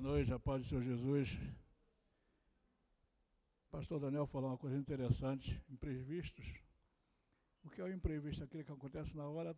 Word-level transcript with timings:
Noite, 0.00 0.32
a 0.32 0.38
paz 0.38 0.62
do 0.62 0.66
Senhor 0.66 0.82
Jesus. 0.82 1.38
O 3.68 3.70
pastor 3.70 4.00
Daniel 4.00 4.26
falou 4.26 4.48
uma 4.48 4.56
coisa 4.56 4.74
interessante, 4.74 5.62
imprevistos. 5.68 6.54
O 7.62 7.68
que 7.68 7.82
é 7.82 7.84
o 7.84 7.92
imprevisto? 7.92 8.42
Aquilo 8.42 8.64
que 8.64 8.72
acontece 8.72 9.14
na 9.14 9.28
hora, 9.28 9.54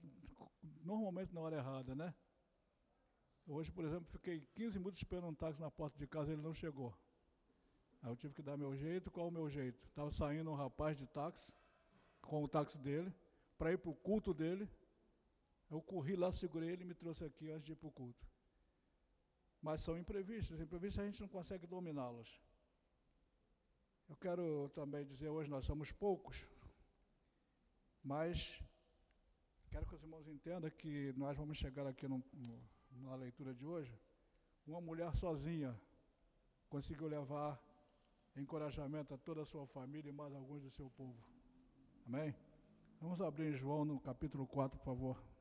normalmente 0.83 1.33
na 1.33 1.41
hora 1.43 1.59
errada, 1.59 1.95
né? 1.95 2.13
Hoje, 3.47 3.71
por 3.71 3.85
exemplo, 3.85 4.05
fiquei 4.11 4.41
15 4.57 4.81
minutos 4.81 5.01
esperando 5.01 5.29
um 5.29 5.35
táxi 5.35 5.61
na 5.61 5.71
porta 5.71 5.97
de 5.97 6.09
casa, 6.09 6.33
ele 6.33 6.43
não 6.43 6.53
chegou. 6.53 6.93
Aí 8.03 8.11
eu 8.11 8.17
tive 8.17 8.35
que 8.35 8.43
dar 8.43 8.57
meu 8.57 8.77
jeito, 8.77 9.13
qual 9.13 9.29
o 9.29 9.31
meu 9.31 9.49
jeito? 9.49 9.87
Estava 9.87 10.11
saindo 10.11 10.51
um 10.51 10.57
rapaz 10.57 10.99
de 10.99 11.07
táxi, 11.07 11.53
com 12.21 12.43
o 12.43 12.49
táxi 12.49 12.81
dele, 12.81 13.15
para 13.57 13.73
ir 13.73 13.79
para 13.79 13.91
o 13.93 13.95
culto 13.95 14.35
dele. 14.35 14.69
Eu 15.71 15.81
corri 15.81 16.17
lá, 16.17 16.33
segurei 16.33 16.71
ele 16.71 16.83
e 16.83 16.87
me 16.87 16.95
trouxe 16.95 17.25
aqui 17.25 17.49
antes 17.49 17.65
de 17.65 17.73
ir 17.73 17.77
para 17.77 17.89
o 17.89 17.93
culto. 17.93 18.32
Mas 19.63 19.81
são 19.81 19.97
imprevistos, 19.97 20.61
imprevistos 20.61 20.99
a 20.99 21.07
gente 21.07 21.21
não 21.21 21.29
consegue 21.29 21.67
dominá-los. 21.67 22.29
Eu 24.09 24.17
quero 24.17 24.69
também 24.75 25.07
dizer, 25.07 25.29
hoje 25.29 25.49
nós 25.49 25.65
somos 25.65 25.93
poucos, 25.93 26.45
mas 28.03 28.61
quero 29.71 29.87
que 29.87 29.95
os 29.95 30.03
irmãos 30.03 30.27
entendam 30.27 30.69
que 30.71 31.15
nós 31.17 31.37
vamos 31.37 31.57
chegar 31.57 31.87
aqui 31.87 32.09
no, 32.09 32.23
no, 32.33 32.63
na 32.91 33.15
leitura 33.15 33.55
de 33.55 33.65
hoje. 33.65 33.97
Uma 34.67 34.81
mulher 34.81 35.15
sozinha 35.15 35.81
conseguiu 36.69 37.07
levar 37.07 37.59
encorajamento 38.37 39.15
a 39.15 39.19
toda 39.19 39.43
a 39.43 39.47
sua 39.47 39.67
família 39.67 40.11
e 40.11 40.13
mais 40.13 40.35
alguns 40.35 40.63
do 40.63 40.71
seu 40.71 40.91
povo. 40.91 41.23
Amém? 42.05 42.35
Vamos 43.01 43.21
abrir 43.21 43.55
em 43.55 43.57
João 43.57 43.85
no 43.85 44.01
capítulo 44.01 44.47
4, 44.47 44.79
por 44.79 44.85
favor. 44.85 45.32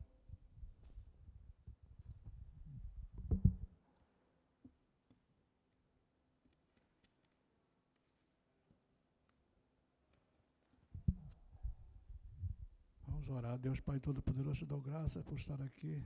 Deus 13.58 13.80
Pai 13.80 14.00
Todo-Poderoso, 14.00 14.60
te 14.60 14.66
dou 14.66 14.82
graça 14.82 15.24
por 15.24 15.38
estar 15.38 15.62
aqui, 15.62 16.04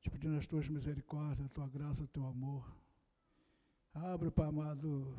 te 0.00 0.10
pedindo 0.10 0.36
as 0.36 0.46
tuas 0.46 0.68
misericórdias, 0.68 1.46
a 1.46 1.48
tua 1.48 1.68
graça, 1.68 2.02
o 2.02 2.08
teu 2.08 2.26
amor. 2.26 2.64
Abre, 3.94 4.30
Pai 4.30 4.48
amado, 4.48 5.14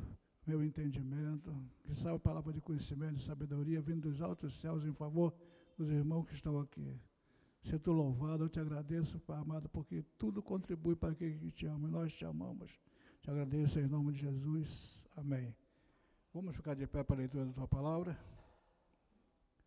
meu 0.46 0.64
entendimento, 0.64 1.56
que 1.84 1.94
sabe 1.94 2.16
a 2.16 2.20
palavra 2.20 2.52
de 2.52 2.62
conhecimento 2.62 3.18
e 3.18 3.22
sabedoria 3.22 3.82
vindo 3.82 4.10
dos 4.10 4.22
altos 4.22 4.56
céus 4.56 4.86
em 4.86 4.94
favor 4.94 5.34
dos 5.78 5.90
irmãos 5.90 6.26
que 6.26 6.34
estão 6.34 6.60
aqui. 6.60 7.00
Seja 7.62 7.80
tu 7.80 7.94
louvado, 7.94 8.44
eu 8.44 8.50
te 8.50 8.60
agradeço, 8.60 9.20
Pai 9.20 9.40
amado, 9.40 9.70
porque 9.70 10.04
tudo 10.18 10.44
contribui 10.44 10.96
para 10.96 11.16
que 11.16 11.52
te 11.52 11.66
ama 11.66 11.88
e 11.88 11.92
nós 11.92 12.14
te 12.14 12.26
amamos. 12.26 12.72
Te 13.22 13.32
agradeço 13.32 13.80
em 13.80 13.88
nome 13.88 14.12
de 14.12 14.20
Jesus. 14.20 15.06
Amém. 15.16 15.56
Vamos 16.34 16.56
ficar 16.56 16.76
de 16.76 16.86
pé 16.86 17.04
para 17.04 17.16
a 17.16 17.20
leitura 17.20 17.46
da 17.46 17.54
tua 17.54 17.68
palavra. 17.68 18.20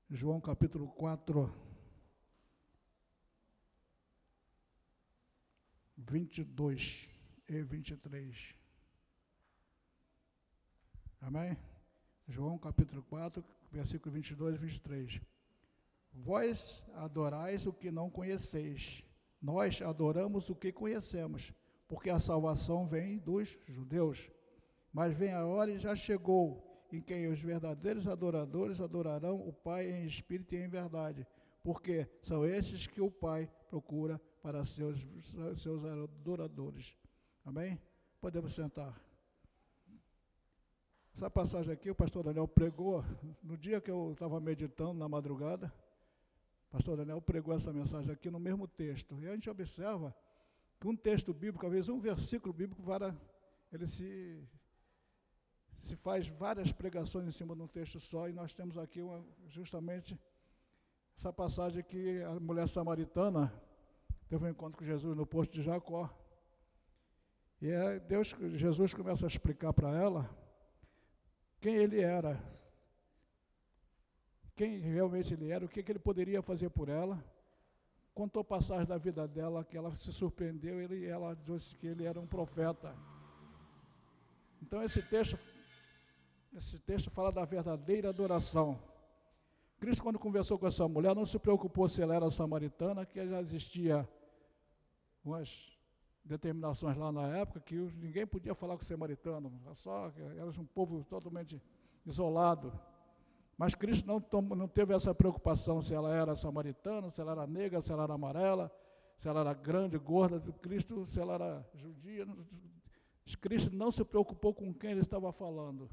João 0.09 0.41
capítulo 0.41 0.87
4, 0.93 1.53
22 5.97 7.11
e 7.49 7.63
23. 7.63 8.55
Amém? 11.21 11.59
João 12.29 12.57
capítulo 12.57 13.03
4, 13.03 13.45
versículo 13.73 14.15
22 14.15 14.55
e 14.55 14.59
23. 14.59 15.21
Vós 16.13 16.85
adorais 16.95 17.67
o 17.67 17.73
que 17.73 17.91
não 17.91 18.09
conheceis, 18.09 19.05
nós 19.43 19.83
adoramos 19.83 20.49
o 20.49 20.55
que 20.55 20.71
conhecemos, 20.71 21.53
porque 21.89 22.11
a 22.11 22.21
salvação 22.21 22.87
vem 22.87 23.19
dos 23.19 23.59
judeus. 23.67 24.31
Mas 24.93 25.13
vem 25.13 25.33
a 25.33 25.45
hora 25.45 25.73
e 25.73 25.81
já 25.81 25.97
chegou 25.97 26.66
em 26.93 27.01
quem 27.01 27.27
os 27.29 27.41
verdadeiros 27.41 28.07
adoradores 28.07 28.81
adorarão 28.81 29.37
o 29.37 29.53
Pai 29.53 29.91
em 29.91 30.07
espírito 30.07 30.55
e 30.55 30.59
em 30.59 30.69
verdade, 30.69 31.27
porque 31.63 32.09
são 32.23 32.45
estes 32.45 32.87
que 32.87 33.01
o 33.01 33.11
Pai 33.11 33.51
procura 33.69 34.21
para 34.43 34.65
seus, 34.65 35.05
seus 35.57 35.85
adoradores. 35.85 36.95
Amém? 37.45 37.81
Podemos 38.21 38.55
sentar. 38.55 39.01
Essa 41.15 41.31
passagem 41.31 41.73
aqui, 41.73 41.91
o 41.91 41.95
pastor 41.95 42.23
Daniel 42.23 42.47
pregou, 42.47 43.03
no 43.43 43.57
dia 43.57 43.81
que 43.81 43.91
eu 43.91 44.13
estava 44.13 44.39
meditando, 44.39 44.95
na 44.95 45.09
madrugada, 45.09 45.73
o 46.69 46.73
pastor 46.73 46.97
Daniel 46.99 47.23
pregou 47.23 47.55
essa 47.55 47.73
mensagem 47.73 48.13
aqui 48.13 48.31
no 48.31 48.39
mesmo 48.39 48.69
texto. 48.69 49.19
E 49.23 49.27
a 49.27 49.33
gente 49.33 49.49
observa 49.49 50.15
que 50.79 50.87
um 50.87 50.95
texto 50.95 51.33
bíblico, 51.33 51.65
às 51.65 51.73
vezes 51.73 51.89
um 51.89 51.99
versículo 51.99 52.53
bíblico, 52.53 52.83
ele 53.73 53.89
se 53.89 54.47
se 55.87 55.95
faz 55.95 56.27
várias 56.27 56.73
pregações 56.73 57.29
em 57.29 57.31
cima 57.31 57.55
de 57.55 57.63
um 57.63 57.69
texto 57.69 58.01
só, 58.01 58.29
e 58.29 58.33
nós 58.33 58.53
temos 58.53 58.77
aqui 58.77 59.01
uma, 59.01 59.25
justamente 59.47 60.19
essa 61.17 61.33
passagem 61.33 61.83
que 61.83 62.21
a 62.25 62.41
mulher 62.41 62.67
samaritana 62.67 63.53
teve 64.29 64.45
um 64.45 64.49
encontro 64.49 64.77
com 64.77 64.85
Jesus 64.85 65.17
no 65.17 65.25
posto 65.25 65.55
de 65.55 65.63
Jacó. 65.63 66.11
E 67.63 67.71
é 67.71 68.01
Deus, 68.01 68.35
Jesus 68.55 68.93
começa 68.93 69.27
a 69.27 69.29
explicar 69.29 69.73
para 69.73 69.97
ela 69.97 70.29
quem 71.61 71.77
ele 71.77 72.01
era, 72.01 72.43
quem 74.57 74.79
realmente 74.79 75.35
ele 75.35 75.51
era, 75.51 75.65
o 75.65 75.69
que, 75.69 75.85
que 75.85 75.93
ele 75.93 76.01
poderia 76.01 76.43
fazer 76.43 76.69
por 76.69 76.89
ela. 76.89 77.25
Contou 78.13 78.43
passagem 78.43 78.87
da 78.87 78.99
vida 78.99 79.29
dela 79.29 79.65
que 79.65 79.77
ela 79.77 79.95
se 79.95 80.13
surpreendeu 80.13 80.81
e 80.93 81.05
ela 81.05 81.37
disse 81.47 81.77
que 81.77 81.87
ele 81.87 82.05
era 82.05 82.21
um 82.21 82.27
profeta. 82.27 82.93
Então 84.61 84.83
esse 84.83 85.01
texto 85.01 85.39
esse 86.59 86.79
texto 86.79 87.11
fala 87.11 87.31
da 87.31 87.45
verdadeira 87.45 88.09
adoração. 88.09 88.79
Cristo, 89.79 90.03
quando 90.03 90.19
conversou 90.19 90.59
com 90.59 90.67
essa 90.67 90.89
mulher, 90.89 91.15
não 91.15 91.27
se 91.27 91.39
preocupou 91.39 91.87
se 91.87 92.01
ela 92.01 92.15
era 92.15 92.31
samaritana, 92.31 93.05
que 93.05 93.27
já 93.27 93.41
existia 93.41 94.09
umas 95.23 95.77
determinações 96.25 96.97
lá 96.97 97.13
na 97.13 97.29
época 97.37 97.61
que 97.61 97.75
ninguém 97.75 98.27
podia 98.27 98.55
falar 98.55 98.77
com 98.77 98.83
o 98.83 98.87
samaritano, 98.87 99.53
só 99.75 100.11
era 100.17 100.47
um 100.47 100.65
povo 100.65 101.05
totalmente 101.05 101.61
isolado. 102.07 102.73
Mas 103.59 103.75
Cristo 103.75 104.07
não, 104.07 104.41
não 104.57 104.69
teve 104.69 104.95
essa 104.95 105.15
preocupação 105.15 105.83
se 105.83 105.95
ela 105.95 106.15
era 106.15 106.35
samaritana, 106.35 107.11
se 107.11 107.21
ela 107.21 107.33
era 107.33 107.47
negra, 107.47 107.83
se 107.83 107.93
ela 107.93 108.05
era 108.05 108.15
amarela, 108.15 108.73
se 109.19 109.29
ela 109.29 109.41
era 109.41 109.53
grande, 109.53 109.99
gorda. 109.99 110.41
Cristo, 110.61 111.05
se 111.07 111.21
ela 111.21 111.35
era 111.35 111.71
judia. 111.75 112.27
Cristo 113.41 113.75
não 113.75 113.91
se 113.91 114.05
preocupou 114.05 114.55
com 114.55 114.73
quem 114.73 114.93
ele 114.93 115.01
estava 115.01 115.33
falando. 115.33 115.91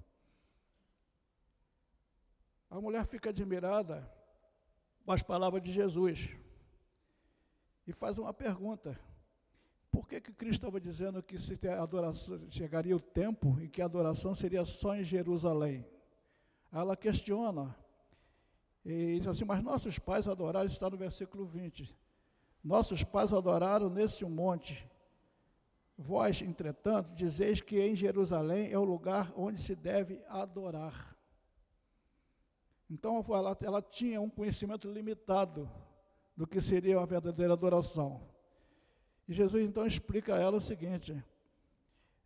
A 2.73 2.81
mulher 2.81 3.05
fica 3.05 3.29
admirada 3.29 4.11
com 5.05 5.11
as 5.11 5.21
palavras 5.21 5.61
de 5.61 5.71
Jesus 5.71 6.35
e 7.85 7.93
faz 7.93 8.17
uma 8.17 8.33
pergunta. 8.33 8.99
Por 9.91 10.07
que, 10.07 10.19
que 10.19 10.33
Cristo 10.33 10.61
estava 10.61 10.81
dizendo 10.81 11.21
que 11.21 11.37
se 11.37 11.55
adoração, 11.67 12.41
chegaria 12.49 12.95
o 12.95 12.99
tempo 12.99 13.59
em 13.61 13.69
que 13.69 13.79
a 13.79 13.85
adoração 13.85 14.33
seria 14.33 14.65
só 14.65 14.95
em 14.95 15.03
Jerusalém? 15.03 15.85
Ela 16.71 16.97
questiona 16.97 17.75
e 18.83 19.19
diz 19.19 19.27
assim: 19.27 19.45
Mas 19.45 19.61
nossos 19.61 19.99
pais 19.99 20.27
adoraram, 20.27 20.65
está 20.65 20.89
no 20.89 20.97
versículo 20.97 21.45
20. 21.45 21.95
Nossos 22.63 23.03
pais 23.03 23.31
adoraram 23.31 23.87
nesse 23.87 24.25
monte. 24.25 24.83
Vós, 25.95 26.41
entretanto, 26.41 27.13
dizeis 27.13 27.61
que 27.61 27.79
em 27.79 27.95
Jerusalém 27.95 28.71
é 28.71 28.79
o 28.79 28.83
lugar 28.83 29.31
onde 29.37 29.61
se 29.61 29.75
deve 29.75 30.23
adorar. 30.27 31.12
Então 32.93 33.25
ela, 33.27 33.57
ela 33.59 33.81
tinha 33.81 34.21
um 34.21 34.29
conhecimento 34.29 34.87
limitado 34.87 35.67
do 36.37 36.45
que 36.45 36.61
seria 36.61 36.99
uma 36.99 37.07
verdadeira 37.07 37.53
adoração. 37.53 38.21
E 39.27 39.33
Jesus 39.33 39.65
então 39.65 39.83
explica 39.83 40.35
a 40.35 40.39
ela 40.39 40.57
o 40.57 40.61
seguinte: 40.61 41.11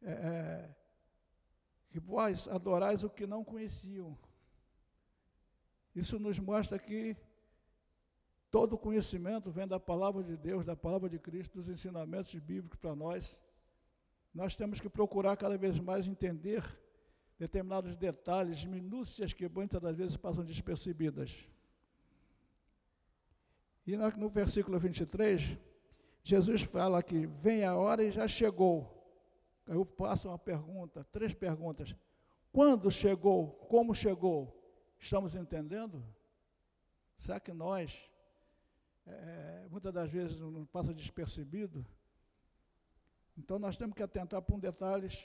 é, 0.02 0.12
é, 0.12 0.70
que 1.90 2.02
vós 2.02 2.50
adorais 2.50 3.02
o 3.02 3.10
que 3.10 3.26
não 3.26 3.46
conheciam. 3.46 4.18
Isso 5.96 6.20
nos 6.20 6.38
mostra 6.38 6.78
que 6.78 7.16
todo 8.52 8.78
conhecimento 8.78 9.50
vem 9.50 9.66
da 9.66 9.80
palavra 9.80 10.22
de 10.22 10.36
Deus, 10.36 10.66
da 10.66 10.76
palavra 10.76 11.10
de 11.10 11.18
Cristo, 11.18 11.60
dos 11.60 11.70
ensinamentos 11.70 12.36
bíblicos 12.36 12.78
para 12.78 12.94
nós. 12.94 13.40
Nós 14.34 14.54
temos 14.54 14.82
que 14.82 14.90
procurar 14.90 15.38
cada 15.38 15.58
vez 15.58 15.80
mais 15.80 16.10
entender 16.10 16.62
determinados 17.38 17.96
detalhes, 17.96 18.66
minúcias 18.66 19.34
que 19.34 19.48
muitas 19.48 19.82
das 19.82 19.96
vezes 19.96 20.18
passam 20.18 20.44
despercebidas. 20.44 21.48
E 23.86 23.96
no 23.96 24.30
versículo 24.30 24.80
23, 24.80 25.58
Jesus 26.24 26.62
fala 26.64 27.02
que 27.02 27.26
vem 27.26 27.64
a 27.64 27.76
hora 27.76 28.04
e 28.04 28.12
já 28.12 28.28
chegou. 28.28 28.94
Eu 29.66 29.86
passo 29.86 30.28
uma 30.28 30.38
pergunta, 30.38 31.04
três 31.06 31.34
perguntas. 31.34 31.96
Quando 32.52 32.90
chegou? 32.90 33.52
Como 33.70 33.94
chegou? 33.94 34.54
Estamos 35.00 35.36
entendendo? 35.36 36.04
Será 37.16 37.40
que 37.40 37.54
nós, 37.54 38.10
é, 39.06 39.68
muitas 39.70 39.94
das 39.94 40.10
vezes, 40.10 40.40
não 40.40 40.66
passa 40.66 40.94
despercebido? 40.94 41.86
Então 43.38 43.60
nós 43.60 43.78
temos 43.78 43.96
que 43.96 44.04
atentar 44.04 44.42
para 44.42 44.56
um 44.56 44.60
detalhes 44.60 45.24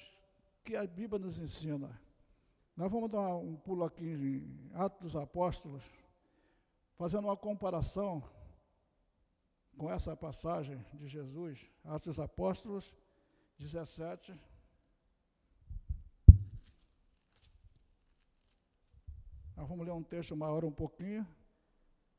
que 0.62 0.76
a 0.76 0.86
Bíblia 0.86 1.18
nos 1.18 1.38
ensina. 1.38 2.00
Nós 2.76 2.90
vamos 2.90 3.10
dar 3.10 3.36
um 3.36 3.56
pulo 3.56 3.84
aqui 3.84 4.04
em 4.04 4.70
Atos 4.74 5.00
dos 5.00 5.16
Apóstolos, 5.16 5.84
fazendo 6.96 7.24
uma 7.24 7.36
comparação 7.36 8.22
com 9.76 9.90
essa 9.90 10.16
passagem 10.16 10.84
de 10.94 11.06
Jesus, 11.06 11.66
Atos 11.84 12.16
dos 12.16 12.20
Apóstolos 12.20 12.96
17. 13.58 14.38
Nós 19.56 19.68
vamos 19.68 19.86
ler 19.86 19.92
um 19.92 20.02
texto 20.02 20.36
maior 20.36 20.64
um 20.64 20.72
pouquinho, 20.72 21.26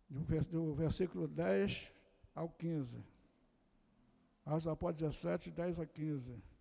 do 0.09 0.73
versículo 0.75 1.27
10 1.27 1.91
ao 2.35 2.49
15. 2.49 3.03
Atos 4.45 4.63
dos 4.63 4.67
Apóstolos 4.67 5.13
17, 5.15 5.51
10 5.51 5.79
a 5.79 5.85
15. 5.85 6.52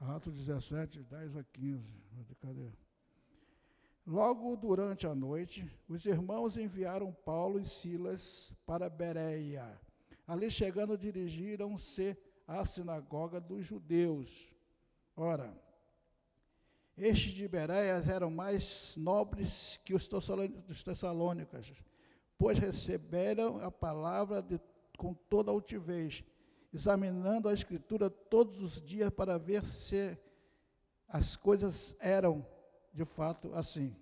Atos 0.00 0.34
17, 0.34 1.02
10 1.02 1.36
a 1.36 1.44
15. 1.44 1.86
Cadê? 2.40 2.70
Logo 4.06 4.56
durante 4.56 5.06
a 5.06 5.14
noite, 5.14 5.70
os 5.86 6.06
irmãos 6.06 6.56
enviaram 6.56 7.12
Paulo 7.12 7.60
e 7.60 7.66
Silas 7.66 8.52
para 8.64 8.88
Bereia. 8.88 9.78
Ali 10.26 10.50
chegando, 10.50 10.96
dirigiram-se 10.96 12.16
à 12.46 12.64
sinagoga 12.64 13.38
dos 13.38 13.66
judeus. 13.66 14.50
Ora, 15.14 15.54
estes 16.96 17.32
de 17.32 17.46
Bereia 17.46 18.02
eram 18.10 18.30
mais 18.30 18.96
nobres 18.96 19.78
que 19.84 19.92
os 19.94 20.08
tessalônicas, 20.82 21.72
pois 22.38 22.58
receberam 22.58 23.60
a 23.62 23.70
palavra 23.70 24.40
de, 24.40 24.58
com 24.96 25.12
toda 25.12 25.50
altivez 25.50 26.24
examinando 26.72 27.48
a 27.48 27.52
Escritura 27.52 28.08
todos 28.08 28.60
os 28.62 28.80
dias 28.80 29.10
para 29.10 29.38
ver 29.38 29.64
se 29.64 30.16
as 31.08 31.36
coisas 31.36 31.96
eram 31.98 32.46
de 32.92 33.04
fato 33.04 33.52
assim. 33.54 33.96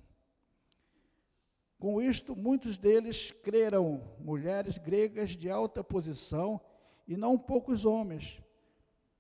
Com 1.79 2.03
isto, 2.03 2.35
muitos 2.35 2.77
deles 2.77 3.31
creram, 3.31 4.03
mulheres 4.19 4.79
gregas 4.79 5.31
de 5.31 5.49
alta 5.49 5.83
posição, 5.85 6.61
e 7.07 7.17
não 7.17 7.39
poucos 7.39 7.85
homens. 7.85 8.43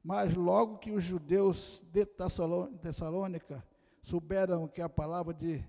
Mas 0.03 0.35
logo 0.35 0.79
que 0.79 0.91
os 0.91 1.05
judeus 1.05 1.83
de 1.93 2.05
Tessalônica 2.05 3.65
souberam 4.03 4.69
que 4.69 4.83
a 4.83 4.89
palavra 4.89 5.33
de 5.33 5.65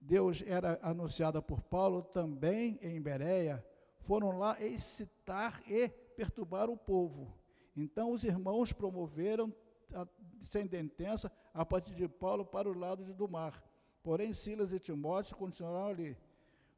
Deus 0.00 0.42
era 0.46 0.78
anunciada 0.82 1.40
por 1.40 1.62
Paulo, 1.62 2.02
também 2.02 2.78
em 2.82 3.00
Bereia, 3.00 3.64
foram 3.98 4.38
lá 4.38 4.60
excitar 4.60 5.62
e 5.66 5.90
perturbar 6.14 6.70
o 6.70 6.76
povo. 6.76 7.32
Então 7.76 8.12
os 8.12 8.24
irmãos 8.24 8.72
promoveram 8.72 9.52
a 9.92 10.06
sentença 10.42 11.30
a 11.52 11.64
partir 11.64 11.94
de 11.94 12.08
Paulo 12.08 12.44
para 12.44 12.68
o 12.68 12.78
lado 12.78 13.12
do 13.12 13.28
mar. 13.28 13.62
Porém, 14.02 14.34
Silas 14.34 14.72
e 14.72 14.78
Timóteo 14.78 15.36
continuaram 15.36 15.88
ali. 15.88 16.16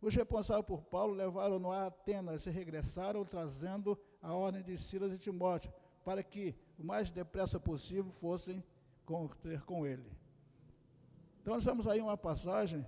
Os 0.01 0.15
responsáveis 0.15 0.67
por 0.67 0.83
Paulo 0.83 1.15
levaram-no 1.15 1.73
a 1.73 1.87
Atenas 1.87 2.47
e 2.47 2.51
regressaram 2.51 3.25
trazendo 3.25 3.99
a 4.23 4.33
ordem 4.33 4.63
de 4.63 4.79
Silas 4.79 5.13
e 5.13 5.19
Timóteo, 5.19 5.73
para 6.05 6.23
que 6.23 6.55
o 6.79 6.85
mais 6.85 7.11
depressa 7.11 7.59
possível 7.59 8.13
fossem 8.13 8.63
ter 9.43 9.63
com 9.63 9.87
ele. 9.87 10.11
Então, 11.41 11.55
nós 11.55 11.65
temos 11.65 11.87
aí 11.87 12.01
uma 12.01 12.17
passagem 12.17 12.87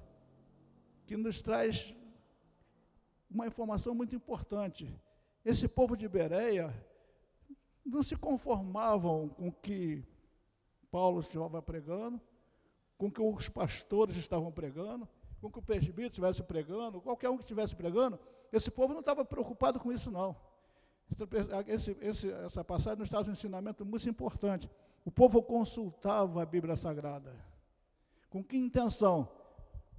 que 1.06 1.16
nos 1.16 1.40
traz 1.40 1.94
uma 3.30 3.46
informação 3.46 3.94
muito 3.94 4.14
importante. 4.14 4.94
Esse 5.48 5.66
povo 5.66 5.96
de 5.96 6.06
Bereia 6.06 6.74
não 7.82 8.02
se 8.02 8.14
conformavam 8.14 9.30
com 9.30 9.48
o 9.48 9.52
que 9.52 10.04
Paulo 10.90 11.20
estava 11.20 11.62
pregando, 11.62 12.20
com 12.98 13.06
o 13.06 13.10
que 13.10 13.22
os 13.22 13.48
pastores 13.48 14.14
estavam 14.16 14.52
pregando, 14.52 15.08
com 15.40 15.46
o 15.46 15.50
que 15.50 15.58
o 15.58 15.62
presbítero 15.62 16.08
estivesse 16.08 16.42
pregando, 16.42 17.00
qualquer 17.00 17.30
um 17.30 17.38
que 17.38 17.44
estivesse 17.44 17.74
pregando, 17.74 18.20
esse 18.52 18.70
povo 18.70 18.92
não 18.92 19.00
estava 19.00 19.24
preocupado 19.24 19.80
com 19.80 19.90
isso, 19.90 20.10
não. 20.10 20.36
Esse, 21.66 21.96
esse, 22.02 22.30
essa 22.30 22.62
passagem 22.62 22.98
nos 22.98 23.08
traz 23.08 23.26
um 23.26 23.32
ensinamento 23.32 23.86
muito 23.86 24.06
importante. 24.06 24.68
O 25.02 25.10
povo 25.10 25.42
consultava 25.42 26.42
a 26.42 26.44
Bíblia 26.44 26.76
Sagrada. 26.76 27.34
Com 28.28 28.44
que 28.44 28.58
intenção? 28.58 29.26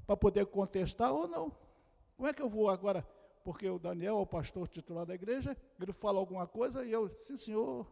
Para 0.06 0.16
poder 0.16 0.46
contestar 0.46 1.12
ou 1.12 1.28
não. 1.28 1.52
Como 2.16 2.30
é 2.30 2.34
que 2.34 2.42
eu 2.44 2.50
vou 2.50 2.70
agora 2.70 3.04
porque 3.50 3.68
o 3.68 3.80
Daniel 3.80 4.18
é 4.18 4.22
o 4.22 4.28
pastor 4.28 4.68
titular 4.68 5.08
da 5.08 5.16
igreja, 5.16 5.58
ele 5.82 5.92
fala 5.92 6.20
alguma 6.20 6.46
coisa 6.46 6.86
e 6.86 6.92
eu, 6.92 7.10
sim 7.18 7.36
senhor, 7.36 7.92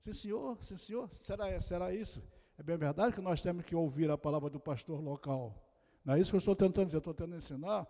sim 0.00 0.14
senhor, 0.14 0.56
sim 0.62 0.78
senhor, 0.78 1.10
será, 1.14 1.60
será 1.60 1.92
isso? 1.92 2.22
É 2.56 2.62
bem 2.62 2.78
verdade 2.78 3.14
que 3.14 3.20
nós 3.20 3.38
temos 3.42 3.66
que 3.66 3.76
ouvir 3.76 4.10
a 4.10 4.16
palavra 4.16 4.48
do 4.48 4.58
pastor 4.58 5.02
local. 5.02 5.62
Não 6.02 6.14
é 6.14 6.20
isso 6.20 6.30
que 6.30 6.36
eu 6.36 6.38
estou 6.38 6.56
tentando 6.56 6.86
dizer, 6.86 6.96
eu 6.96 7.00
estou 7.00 7.12
tentando 7.12 7.36
ensinar 7.36 7.86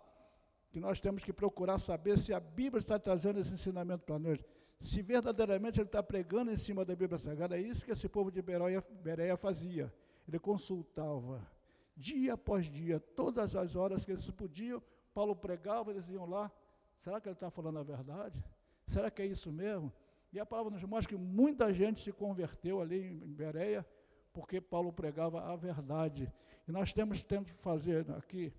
que 0.69 0.77
nós 0.77 0.99
temos 0.99 1.23
que 1.23 1.31
procurar 1.31 1.79
saber 1.79 2.19
se 2.19 2.33
a 2.33 2.39
Bíblia 2.41 2.79
está 2.79 2.99
trazendo 2.99 3.39
esse 3.39 3.53
ensinamento 3.53 4.03
para 4.03 4.19
nós. 4.19 4.43
Se 4.81 5.01
verdadeiramente 5.01 5.79
ele 5.79 5.87
está 5.87 6.03
pregando 6.03 6.51
em 6.51 6.57
cima 6.57 6.83
da 6.83 6.93
Bíblia 6.97 7.17
Sagrada, 7.17 7.57
é 7.57 7.61
isso 7.61 7.85
que 7.85 7.93
esse 7.93 8.09
povo 8.09 8.29
de 8.29 8.41
Bereia, 8.41 9.37
fazia. 9.37 9.89
Ele 10.27 10.37
consultava, 10.37 11.49
dia 11.95 12.33
após 12.33 12.65
dia, 12.65 12.99
todas 12.99 13.55
as 13.55 13.77
horas 13.77 14.03
que 14.03 14.11
eles 14.11 14.29
podiam, 14.31 14.83
Paulo 15.13 15.33
pregava, 15.33 15.91
eles 15.91 16.09
iam 16.09 16.25
lá, 16.25 16.51
Será 16.99 17.21
que 17.21 17.27
ele 17.27 17.35
está 17.35 17.49
falando 17.49 17.79
a 17.79 17.83
verdade? 17.83 18.43
Será 18.87 19.09
que 19.11 19.21
é 19.21 19.25
isso 19.25 19.51
mesmo? 19.51 19.91
E 20.31 20.39
a 20.39 20.45
palavra 20.45 20.71
nos 20.71 20.83
mostra 20.83 21.15
que 21.15 21.21
muita 21.21 21.73
gente 21.73 22.01
se 22.01 22.11
converteu 22.11 22.81
ali 22.81 23.23
em 23.23 23.33
Bereia, 23.33 23.85
porque 24.33 24.59
Paulo 24.59 24.91
pregava 24.91 25.41
a 25.41 25.55
verdade. 25.55 26.31
E 26.67 26.71
nós 26.71 26.91
temos 26.91 27.23
tendo 27.23 27.47
fazer 27.55 28.09
aqui, 28.11 28.53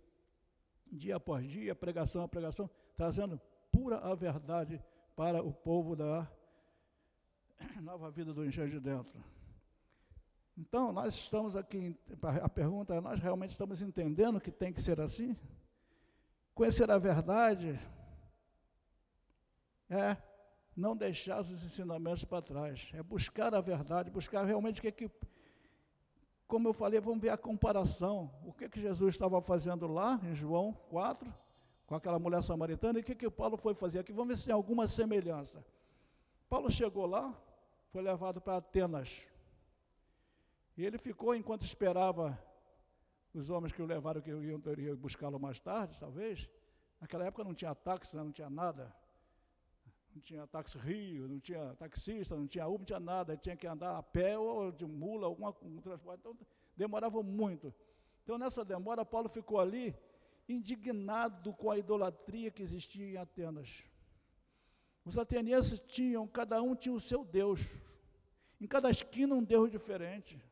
dia 0.90 1.16
após 1.16 1.46
dia, 1.46 1.74
pregação 1.74 2.22
a 2.22 2.28
pregação, 2.28 2.70
trazendo 2.96 3.40
pura 3.70 3.98
a 3.98 4.14
verdade 4.14 4.82
para 5.14 5.42
o 5.42 5.52
povo 5.52 5.94
da 5.94 6.30
nova 7.82 8.10
vida 8.10 8.32
do 8.32 8.44
engenho 8.44 8.70
de 8.70 8.80
dentro. 8.80 9.22
Então, 10.56 10.90
nós 10.92 11.14
estamos 11.14 11.54
aqui, 11.54 11.94
a 12.42 12.48
pergunta 12.48 12.94
é, 12.94 13.00
nós 13.00 13.20
realmente 13.20 13.50
estamos 13.50 13.82
entendendo 13.82 14.40
que 14.40 14.50
tem 14.50 14.72
que 14.72 14.80
ser 14.80 14.98
assim? 14.98 15.36
Conhecer 16.54 16.90
a 16.90 16.96
verdade 16.96 17.78
é 19.88 20.16
não 20.76 20.94
deixar 20.94 21.40
os 21.40 21.50
ensinamentos 21.50 22.24
para 22.24 22.42
trás, 22.42 22.90
é 22.92 23.02
buscar 23.02 23.54
a 23.54 23.60
verdade, 23.60 24.10
buscar 24.10 24.44
realmente 24.44 24.78
o 24.78 24.82
que 24.82 24.88
é 24.88 24.92
que, 24.92 25.10
como 26.46 26.68
eu 26.68 26.72
falei, 26.74 27.00
vamos 27.00 27.20
ver 27.20 27.30
a 27.30 27.36
comparação, 27.38 28.30
o 28.44 28.52
que 28.52 28.64
é 28.64 28.68
que 28.68 28.80
Jesus 28.80 29.14
estava 29.14 29.40
fazendo 29.40 29.86
lá 29.86 30.20
em 30.22 30.34
João 30.34 30.72
4, 30.90 31.32
com 31.86 31.94
aquela 31.94 32.18
mulher 32.18 32.42
samaritana, 32.42 32.98
e 32.98 33.02
o 33.02 33.04
que, 33.04 33.12
é 33.12 33.14
que 33.14 33.30
Paulo 33.30 33.56
foi 33.56 33.74
fazer 33.74 34.00
aqui, 34.00 34.12
vamos 34.12 34.28
ver 34.28 34.38
se 34.38 34.46
tem 34.46 34.54
alguma 34.54 34.86
semelhança. 34.86 35.64
Paulo 36.48 36.70
chegou 36.70 37.06
lá, 37.06 37.34
foi 37.88 38.02
levado 38.02 38.40
para 38.40 38.58
Atenas, 38.58 39.26
e 40.76 40.84
ele 40.84 40.98
ficou 40.98 41.34
enquanto 41.34 41.64
esperava 41.64 42.38
os 43.32 43.48
homens 43.48 43.72
que 43.72 43.80
o 43.80 43.86
levaram, 43.86 44.20
que 44.20 44.30
iam, 44.30 44.60
buscá-lo 44.96 45.40
mais 45.40 45.58
tarde, 45.58 45.98
talvez, 45.98 46.48
naquela 47.00 47.24
época 47.24 47.44
não 47.44 47.54
tinha 47.54 47.74
táxi, 47.74 48.14
não 48.14 48.30
tinha 48.30 48.50
nada, 48.50 48.94
não 50.16 50.22
tinha 50.22 50.46
táxi 50.46 50.78
Rio, 50.78 51.28
não 51.28 51.38
tinha 51.38 51.74
taxista, 51.74 52.34
não 52.34 52.46
tinha 52.46 52.66
Uber, 52.66 52.78
não 52.78 52.86
tinha 52.86 53.00
nada, 53.00 53.36
tinha 53.36 53.54
que 53.54 53.66
andar 53.66 53.98
a 53.98 54.02
pé 54.02 54.38
ou 54.38 54.72
de 54.72 54.86
mula, 54.86 55.26
algum 55.26 55.46
um 55.62 55.80
transporte, 55.82 56.20
então 56.20 56.36
demorava 56.74 57.22
muito. 57.22 57.72
Então 58.24 58.38
nessa 58.38 58.64
demora, 58.64 59.04
Paulo 59.04 59.28
ficou 59.28 59.60
ali 59.60 59.94
indignado 60.48 61.52
com 61.52 61.70
a 61.70 61.76
idolatria 61.76 62.50
que 62.50 62.62
existia 62.62 63.06
em 63.06 63.16
Atenas. 63.18 63.84
Os 65.04 65.18
atenienses 65.18 65.78
tinham, 65.80 66.26
cada 66.26 66.62
um 66.62 66.74
tinha 66.74 66.94
o 66.94 67.00
seu 67.00 67.22
Deus, 67.22 67.60
em 68.58 68.66
cada 68.66 68.90
esquina 68.90 69.34
um 69.34 69.44
Deus 69.44 69.70
diferente. 69.70 70.42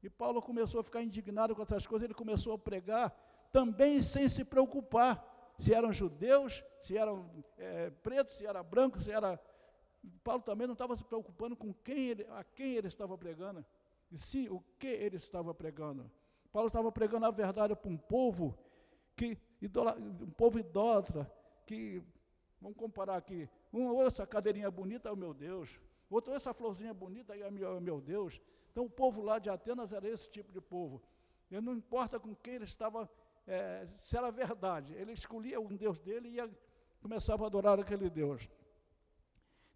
E 0.00 0.08
Paulo 0.08 0.40
começou 0.40 0.78
a 0.78 0.84
ficar 0.84 1.02
indignado 1.02 1.56
com 1.56 1.62
essas 1.62 1.86
coisas, 1.88 2.04
ele 2.04 2.14
começou 2.14 2.52
a 2.52 2.58
pregar 2.58 3.10
também 3.50 4.00
sem 4.00 4.28
se 4.28 4.44
preocupar 4.44 5.35
se 5.58 5.72
eram 5.72 5.92
judeus, 5.92 6.62
se 6.80 6.96
eram 6.96 7.28
é, 7.56 7.90
pretos, 7.90 8.36
se 8.36 8.46
era 8.46 8.62
branco, 8.62 9.00
se 9.00 9.10
era. 9.10 9.40
Paulo 10.22 10.42
também 10.42 10.66
não 10.66 10.74
estava 10.74 10.96
se 10.96 11.04
preocupando 11.04 11.56
com 11.56 11.72
quem 11.72 12.10
ele, 12.10 12.26
a 12.30 12.44
quem 12.44 12.74
ele 12.74 12.88
estava 12.88 13.16
pregando, 13.18 13.64
e 14.10 14.18
sim 14.18 14.48
o 14.48 14.62
que 14.78 14.86
ele 14.86 15.16
estava 15.16 15.52
pregando. 15.54 16.10
Paulo 16.52 16.68
estava 16.68 16.92
pregando 16.92 17.26
a 17.26 17.30
verdade 17.30 17.74
para 17.74 17.90
um 17.90 17.96
povo 17.96 18.56
que 19.16 19.38
um 20.22 20.30
povo 20.30 20.58
idólatra, 20.58 21.30
que 21.66 22.02
vamos 22.60 22.76
comparar 22.76 23.16
aqui, 23.16 23.48
um 23.72 23.88
ou 23.88 24.06
essa 24.06 24.26
cadeirinha 24.26 24.70
bonita 24.70 25.08
é 25.08 25.12
o 25.12 25.16
meu 25.16 25.34
Deus, 25.34 25.80
outro 26.08 26.32
essa 26.34 26.54
florzinha 26.54 26.94
bonita 26.94 27.34
é 27.36 27.48
o 27.48 27.80
meu 27.80 28.00
Deus. 28.00 28.40
Então 28.70 28.84
o 28.84 28.90
povo 28.90 29.22
lá 29.22 29.38
de 29.38 29.48
Atenas 29.48 29.92
era 29.92 30.06
esse 30.06 30.30
tipo 30.30 30.52
de 30.52 30.60
povo. 30.60 31.02
E 31.50 31.60
não 31.60 31.74
importa 31.74 32.20
com 32.20 32.34
quem 32.34 32.54
ele 32.54 32.64
estava 32.64 33.08
é, 33.46 33.86
se 33.94 34.16
era 34.16 34.30
verdade. 34.30 34.94
Ele 34.94 35.12
escolhia 35.12 35.60
um 35.60 35.74
Deus 35.76 35.98
dele 35.98 36.28
e 36.28 36.34
ia, 36.34 36.50
começava 37.00 37.44
a 37.44 37.46
adorar 37.46 37.78
aquele 37.78 38.10
Deus. 38.10 38.48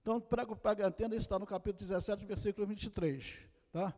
Então, 0.03 0.21
prego 0.21 0.59
a 0.65 0.87
antena 0.87 1.15
está 1.15 1.39
no 1.39 1.47
capítulo 1.47 1.87
17, 1.87 2.25
versículo 2.25 2.67
23. 2.67 3.39
Tá? 3.71 3.95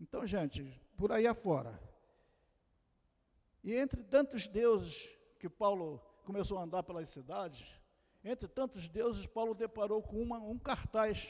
Então, 0.00 0.26
gente, 0.26 0.80
por 0.96 1.12
aí 1.12 1.26
afora. 1.26 1.78
E 3.62 3.74
entre 3.74 4.02
tantos 4.02 4.46
deuses 4.48 5.08
que 5.38 5.48
Paulo 5.48 6.00
começou 6.24 6.58
a 6.58 6.62
andar 6.62 6.82
pelas 6.82 7.08
cidades, 7.08 7.64
entre 8.24 8.48
tantos 8.48 8.88
deuses, 8.88 9.26
Paulo 9.26 9.54
deparou 9.54 10.02
com 10.02 10.20
uma, 10.20 10.38
um 10.38 10.58
cartaz, 10.58 11.28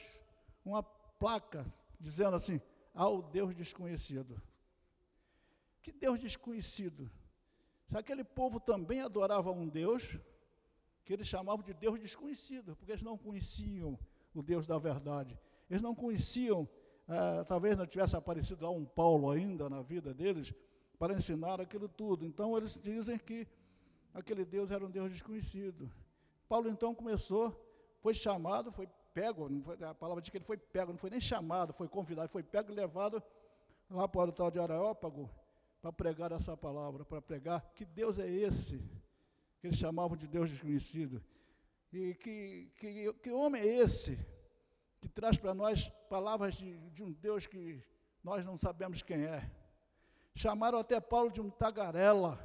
uma 0.65 0.83
placa, 0.83 1.67
dizendo 1.99 2.37
assim: 2.37 2.61
ao 2.95 3.23
Deus 3.23 3.55
desconhecido. 3.55 4.41
Que 5.83 5.93
Deus 5.93 6.21
desconhecido? 6.21 7.11
Se 7.93 7.99
aquele 7.99 8.25
povo 8.25 8.59
também 8.59 9.03
adorava 9.03 9.53
um 9.53 9.69
Deus 9.69 10.19
que 11.05 11.13
eles 11.13 11.27
chamavam 11.27 11.63
de 11.63 11.75
Deus 11.75 12.01
desconhecido, 12.01 12.75
porque 12.75 12.91
eles 12.91 13.03
não 13.03 13.19
conheciam 13.19 13.99
o 14.35 14.43
Deus 14.43 14.67
da 14.67 14.79
verdade. 14.79 15.39
Eles 15.69 15.83
não 15.83 15.95
conheciam, 15.95 16.67
ah, 17.07 17.45
talvez 17.47 17.77
não 17.77 17.87
tivesse 17.87 18.17
aparecido 18.17 18.65
lá 18.65 18.71
um 18.71 18.87
Paulo 18.87 19.31
ainda 19.31 19.69
na 19.69 19.83
vida 19.83 20.15
deles, 20.15 20.55
para 20.99 21.13
ensinar 21.13 21.61
aquilo 21.61 21.87
tudo. 21.87 22.25
Então 22.25 22.57
eles 22.57 22.79
dizem 22.83 23.19
que 23.19 23.47
aquele 24.15 24.47
Deus 24.47 24.71
era 24.71 24.83
um 24.83 24.91
Deus 24.91 25.13
desconhecido. 25.13 25.93
Paulo 26.49 26.71
então 26.71 26.95
começou, 26.95 27.55
foi 28.01 28.15
chamado, 28.15 28.73
foi 28.73 28.89
pego, 29.13 29.51
a 29.87 29.95
palavra 29.95 30.23
diz 30.23 30.31
que 30.31 30.39
ele 30.39 30.47
foi 30.47 30.57
pego, 30.57 30.93
não 30.93 30.99
foi 30.99 31.11
nem 31.11 31.21
chamado, 31.21 31.75
foi 31.75 31.89
convidado, 31.89 32.31
foi 32.31 32.43
pego 32.43 32.73
e 32.73 32.75
levado 32.75 33.23
lá 33.91 34.09
para 34.09 34.31
o 34.31 34.33
tal 34.33 34.51
de 34.51 34.59
Areópago 34.59 35.29
para 35.83 35.93
pregar 35.93 36.31
essa 36.31 36.57
palavra, 36.57 37.05
para 37.05 37.21
pregar 37.21 37.61
que 37.75 37.85
Deus 37.85 38.17
é 38.17 38.31
esse, 38.31 38.79
que 39.59 39.67
eles 39.67 39.77
chamavam 39.77 40.17
de 40.17 40.29
Deus 40.29 40.49
desconhecido. 40.49 41.23
E 41.93 42.15
que, 42.15 42.71
que, 42.77 43.13
que 43.15 43.31
homem 43.33 43.61
é 43.61 43.67
esse 43.67 44.17
que 45.01 45.09
traz 45.09 45.37
para 45.37 45.53
nós 45.53 45.89
palavras 46.09 46.55
de, 46.55 46.79
de 46.91 47.03
um 47.03 47.13
Deus 47.13 47.47
que 47.49 47.85
nós 48.23 48.47
não 48.47 48.57
sabemos 48.57 49.03
quem 49.03 49.25
é? 49.25 49.51
Chamaram 50.37 50.79
até 50.79 51.01
Paulo 51.01 51.33
de 51.33 51.41
um 51.41 51.51
tagarela, 51.51 52.39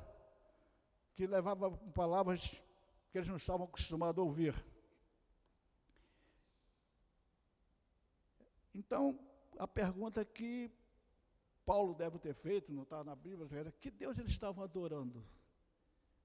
que 1.14 1.28
levava 1.28 1.72
palavras 1.94 2.60
que 3.12 3.18
eles 3.20 3.28
não 3.30 3.38
estavam 3.38 3.68
acostumados 3.68 4.20
a 4.20 4.26
ouvir. 4.26 4.66
Então, 8.74 9.18
a 9.58 9.68
pergunta 9.68 10.26
que 10.26 10.72
Paulo 11.70 11.94
deve 11.94 12.18
ter 12.18 12.34
feito, 12.34 12.72
não 12.72 12.84
está 12.84 13.04
na 13.04 13.16
Bíblia, 13.16 13.72
que 13.82 13.92
Deus 13.92 14.18
eles 14.18 14.32
estavam 14.32 14.64
adorando? 14.64 15.22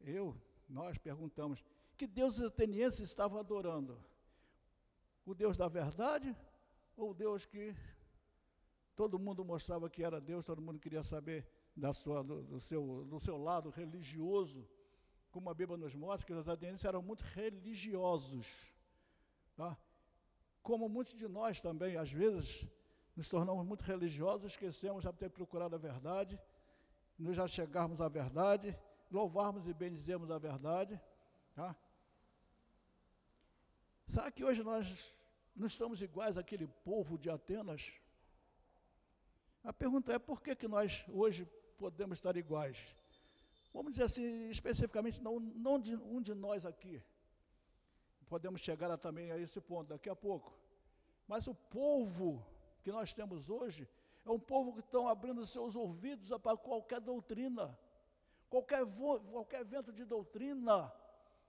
Eu, 0.00 0.40
nós 0.68 0.96
perguntamos, 0.99 1.64
que 1.96 2.06
Deus 2.06 2.38
os 2.38 2.46
atenienses 2.46 3.08
estavam 3.08 3.38
adorando? 3.38 3.99
O 5.26 5.34
Deus 5.34 5.56
da 5.56 5.68
verdade 5.68 6.34
ou 6.96 7.11
o 7.11 7.14
Deus 7.14 7.44
que 7.44 7.75
Todo 8.94 9.18
mundo 9.18 9.44
mostrava 9.44 9.88
que 9.88 10.04
era 10.04 10.20
Deus, 10.20 10.44
todo 10.44 10.61
mundo 10.61 10.78
queria 10.78 11.02
saber 11.02 11.46
da 11.75 11.92
sua, 11.92 12.22
do, 12.22 12.42
do 12.42 12.61
seu, 12.61 13.04
do 13.06 13.18
seu 13.18 13.38
lado 13.38 13.70
religioso, 13.70 14.68
como 15.30 15.49
a 15.49 15.54
Bíblia 15.54 15.78
nos 15.78 15.94
mostra, 15.94 16.26
que 16.26 16.32
os 16.32 16.49
atenienses 16.49 16.84
eram 16.84 17.02
muito 17.02 17.22
religiosos. 17.22 18.75
Tá? 19.56 19.78
Como 20.62 20.88
muitos 20.90 21.14
de 21.14 21.26
nós 21.26 21.61
também, 21.61 21.96
às 21.96 22.12
vezes, 22.12 22.68
nos 23.16 23.28
tornamos 23.28 23.64
muito 23.66 23.83
religiosos, 23.83 24.52
esquecemos 24.52 25.04
de 25.04 25.12
ter 25.12 25.31
procurado 25.31 25.75
a 25.75 25.78
verdade, 25.78 26.40
nos 27.19 27.37
já 27.37 27.47
chegarmos 27.47 28.00
à 28.00 28.09
verdade, 28.09 28.76
louvarmos 29.11 29.66
e 29.66 29.75
bendizemos 29.75 30.31
a 30.31 30.38
verdade. 30.38 31.00
Tá? 31.54 31.76
Será 34.09 34.31
que 34.31 34.45
hoje 34.45 34.62
nós 34.62 35.14
não 35.54 35.66
estamos 35.66 36.00
iguais 36.00 36.38
àquele 36.38 36.66
povo 36.66 37.19
de 37.19 37.31
Atenas? 37.31 37.92
A 39.62 39.73
pergunta 39.73 40.12
é 40.12 40.19
por 40.19 40.40
que, 40.40 40.57
que 40.57 40.66
nós 40.66 41.04
hoje 41.09 41.47
podemos 41.76 42.19
estar 42.19 42.37
iguais? 42.37 42.78
Vamos 43.73 43.92
dizer 43.92 44.04
assim, 44.04 44.50
especificamente, 44.50 45.21
não, 45.23 45.38
não 45.38 45.78
de 45.78 45.95
um 45.97 46.21
de 46.21 46.35
nós 46.35 46.66
aqui. 46.66 47.02
Podemos 48.28 48.61
chegar 48.61 48.90
a, 48.90 48.97
também 48.97 49.31
a 49.31 49.38
esse 49.38 49.61
ponto 49.61 49.88
daqui 49.88 50.09
a 50.11 50.16
pouco. 50.16 50.52
Mas 51.28 51.47
o 51.47 51.54
povo 51.54 52.45
que 52.82 52.92
nós 52.92 53.12
temos 53.12 53.48
hoje 53.48 53.88
é 54.24 54.30
um 54.30 54.38
povo 54.38 54.72
que 54.72 54.80
estão 54.80 55.08
abrindo 55.08 55.44
seus 55.46 55.74
ouvidos 55.74 56.28
para 56.40 56.56
qualquer 56.56 57.00
doutrina, 57.00 57.76
qualquer, 58.48 58.84
qualquer 59.30 59.64
vento 59.64 59.92
de 59.92 60.04
doutrina. 60.04 60.92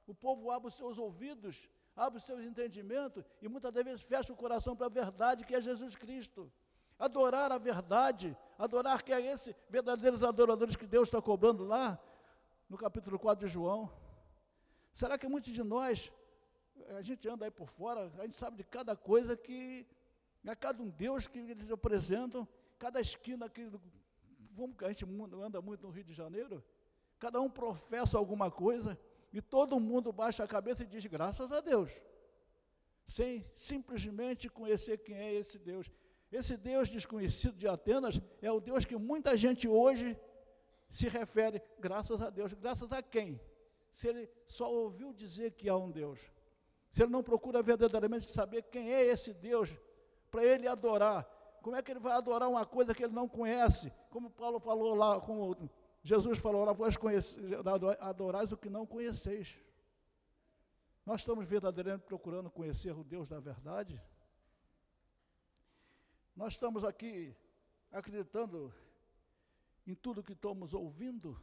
O 0.08 0.14
povo 0.14 0.52
abre 0.52 0.68
os 0.68 0.74
seus 0.74 0.98
ouvidos, 0.98 1.70
abre 1.96 2.18
os 2.18 2.24
seus 2.24 2.44
entendimentos 2.44 3.24
e 3.42 3.48
muitas 3.48 3.74
vezes 3.74 4.02
fecha 4.02 4.34
o 4.34 4.36
coração 4.36 4.76
para 4.76 4.88
a 4.88 4.90
verdade 4.90 5.46
que 5.46 5.56
é 5.56 5.62
Jesus 5.62 5.96
Cristo 5.96 6.52
adorar 6.98 7.52
a 7.52 7.58
verdade, 7.58 8.38
adorar 8.58 9.04
que 9.04 9.12
é 9.12 9.20
esse 9.20 9.56
verdadeiros 9.70 10.24
adoradores 10.24 10.76
que 10.76 10.88
Deus 10.88 11.08
está 11.08 11.22
cobrando 11.22 11.64
lá 11.64 12.00
no 12.70 12.78
capítulo 12.78 13.20
4 13.20 13.46
de 13.46 13.52
João. 13.52 13.92
Será 14.94 15.18
que 15.18 15.28
muitos 15.28 15.54
de 15.54 15.64
nós, 15.64 16.12
a 16.98 17.02
gente 17.02 17.28
anda 17.28 17.46
aí 17.46 17.52
por 17.52 17.68
fora, 17.68 18.12
a 18.18 18.24
gente 18.24 18.38
sabe 18.38 18.58
de 18.58 18.64
cada 18.64 18.96
coisa 18.96 19.36
que, 19.36 19.86
é 20.52 20.56
cada 20.56 20.82
um 20.82 20.90
Deus 20.90 21.28
que 21.28 21.40
eles 21.40 21.72
apresentam, 21.72 22.48
cada 22.78 23.00
esquina 23.00 23.50
que, 23.50 23.70
vamos, 24.52 24.76
a 24.84 24.90
gente 24.90 25.06
anda 25.42 25.62
muito 25.62 25.86
no 25.86 25.90
Rio 25.92 26.04
de 26.04 26.14
Janeiro, 26.14 26.64
cada 27.20 27.40
um 27.40 27.50
professa 27.50 28.18
alguma 28.18 28.52
coisa, 28.52 29.00
e 29.32 29.42
todo 29.42 29.80
mundo 29.80 30.12
baixa 30.12 30.44
a 30.44 30.48
cabeça 30.48 30.84
e 30.84 30.88
diz 30.88 31.06
graças 31.06 31.52
a 31.52 31.60
Deus, 31.60 31.92
sem 33.08 33.46
simplesmente 33.56 34.50
conhecer 34.50 34.98
quem 35.00 35.16
é 35.16 35.34
esse 35.34 35.58
Deus. 35.58 35.92
Esse 36.32 36.58
Deus 36.58 36.90
desconhecido 36.90 37.56
de 37.56 37.68
Atenas 37.68 38.20
é 38.42 38.52
o 38.52 38.60
Deus 38.60 38.86
que 38.86 38.96
muita 38.96 39.38
gente 39.38 39.68
hoje 39.68 40.20
se 40.90 41.08
refere, 41.08 41.62
graças 41.80 42.22
a 42.22 42.30
Deus. 42.30 42.54
Graças 42.54 42.92
a 42.92 43.02
quem? 43.02 43.40
Se 43.92 44.08
ele 44.08 44.30
só 44.48 44.72
ouviu 44.72 45.14
dizer 45.14 45.52
que 45.52 45.70
há 45.70 45.78
um 45.78 45.92
Deus. 45.92 46.20
Se 46.90 47.04
ele 47.04 47.12
não 47.12 47.24
procura 47.24 47.62
verdadeiramente 47.62 48.32
saber 48.32 48.64
quem 48.64 48.92
é 48.92 49.04
esse 49.06 49.34
Deus, 49.34 49.76
para 50.34 50.44
ele 50.44 50.68
adorar. 50.68 51.24
Como 51.62 51.76
é 51.76 51.82
que 51.84 51.92
ele 51.92 52.00
vai 52.00 52.14
adorar 52.14 52.50
uma 52.50 52.66
coisa 52.66 52.94
que 52.96 53.04
ele 53.04 53.14
não 53.14 53.30
conhece? 53.30 53.94
Como 54.10 54.32
Paulo 54.32 54.60
falou 54.60 54.96
lá, 54.96 55.22
como 55.22 55.70
Jesus 56.02 56.40
falou 56.40 56.66
lá, 56.66 56.74
vós 56.74 56.98
adorais 58.00 58.52
o 58.52 58.58
que 58.58 58.68
não 58.68 58.84
conheceis. 58.84 59.56
Nós 61.06 61.22
estamos 61.22 61.46
verdadeiramente 61.46 62.06
procurando 62.06 62.50
conhecer 62.50 62.98
o 62.98 63.04
Deus 63.04 63.30
da 63.30 63.40
verdade? 63.40 64.02
Nós 66.36 66.54
estamos 66.54 66.84
aqui 66.84 67.36
acreditando 67.92 68.74
em 69.86 69.94
tudo 69.94 70.24
que 70.24 70.34
estamos 70.34 70.74
ouvindo? 70.74 71.40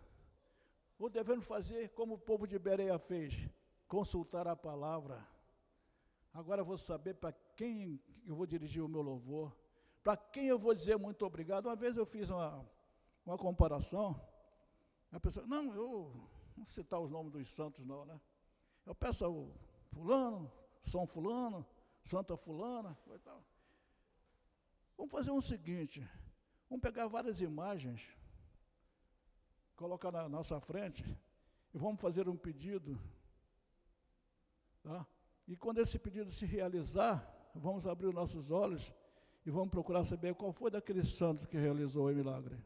Ou 0.98 1.08
devemos 1.08 1.46
fazer 1.46 1.90
como 1.90 2.14
o 2.14 2.18
povo 2.18 2.44
de 2.44 2.58
Bereia 2.58 2.98
fez? 2.98 3.48
Consultar 3.86 4.48
a 4.48 4.56
palavra. 4.56 5.24
Agora 6.34 6.64
vou 6.64 6.76
saber 6.76 7.14
para 7.14 7.32
quem 7.60 8.00
eu 8.24 8.34
vou 8.34 8.46
dirigir 8.46 8.82
o 8.82 8.88
meu 8.88 9.02
louvor, 9.02 9.54
para 10.02 10.16
quem 10.16 10.46
eu 10.46 10.58
vou 10.58 10.72
dizer 10.72 10.96
muito 10.96 11.26
obrigado. 11.26 11.66
Uma 11.66 11.76
vez 11.76 11.94
eu 11.94 12.06
fiz 12.06 12.30
uma, 12.30 12.66
uma 13.22 13.36
comparação, 13.36 14.18
a 15.12 15.20
pessoa, 15.20 15.46
não, 15.46 15.74
eu 15.74 16.26
não 16.56 16.64
citar 16.64 16.98
os 16.98 17.10
nomes 17.10 17.30
dos 17.30 17.46
santos 17.48 17.84
não, 17.84 18.06
né? 18.06 18.18
Eu 18.86 18.94
peço 18.94 19.26
ao 19.26 19.52
fulano, 19.90 20.50
São 20.80 21.06
fulano, 21.06 21.66
Santa 22.02 22.34
fulana, 22.34 22.96
e 23.14 23.18
tal. 23.18 23.44
Vamos 24.96 25.12
fazer 25.12 25.30
o 25.30 25.40
seguinte: 25.42 26.00
vamos 26.66 26.80
pegar 26.80 27.08
várias 27.08 27.42
imagens, 27.42 28.00
colocar 29.76 30.10
na 30.10 30.30
nossa 30.30 30.58
frente 30.60 31.04
e 31.74 31.78
vamos 31.78 32.00
fazer 32.00 32.26
um 32.26 32.38
pedido. 32.38 32.98
Tá? 34.82 35.06
E 35.46 35.54
quando 35.58 35.76
esse 35.76 35.98
pedido 35.98 36.30
se 36.30 36.46
realizar, 36.46 37.39
vamos 37.54 37.86
abrir 37.86 38.06
os 38.06 38.14
nossos 38.14 38.50
olhos 38.50 38.92
e 39.44 39.50
vamos 39.50 39.70
procurar 39.70 40.04
saber 40.04 40.34
qual 40.34 40.52
foi 40.52 40.70
daquele 40.70 41.04
santo 41.04 41.48
que 41.48 41.56
realizou 41.56 42.10
o 42.10 42.14
milagre. 42.14 42.56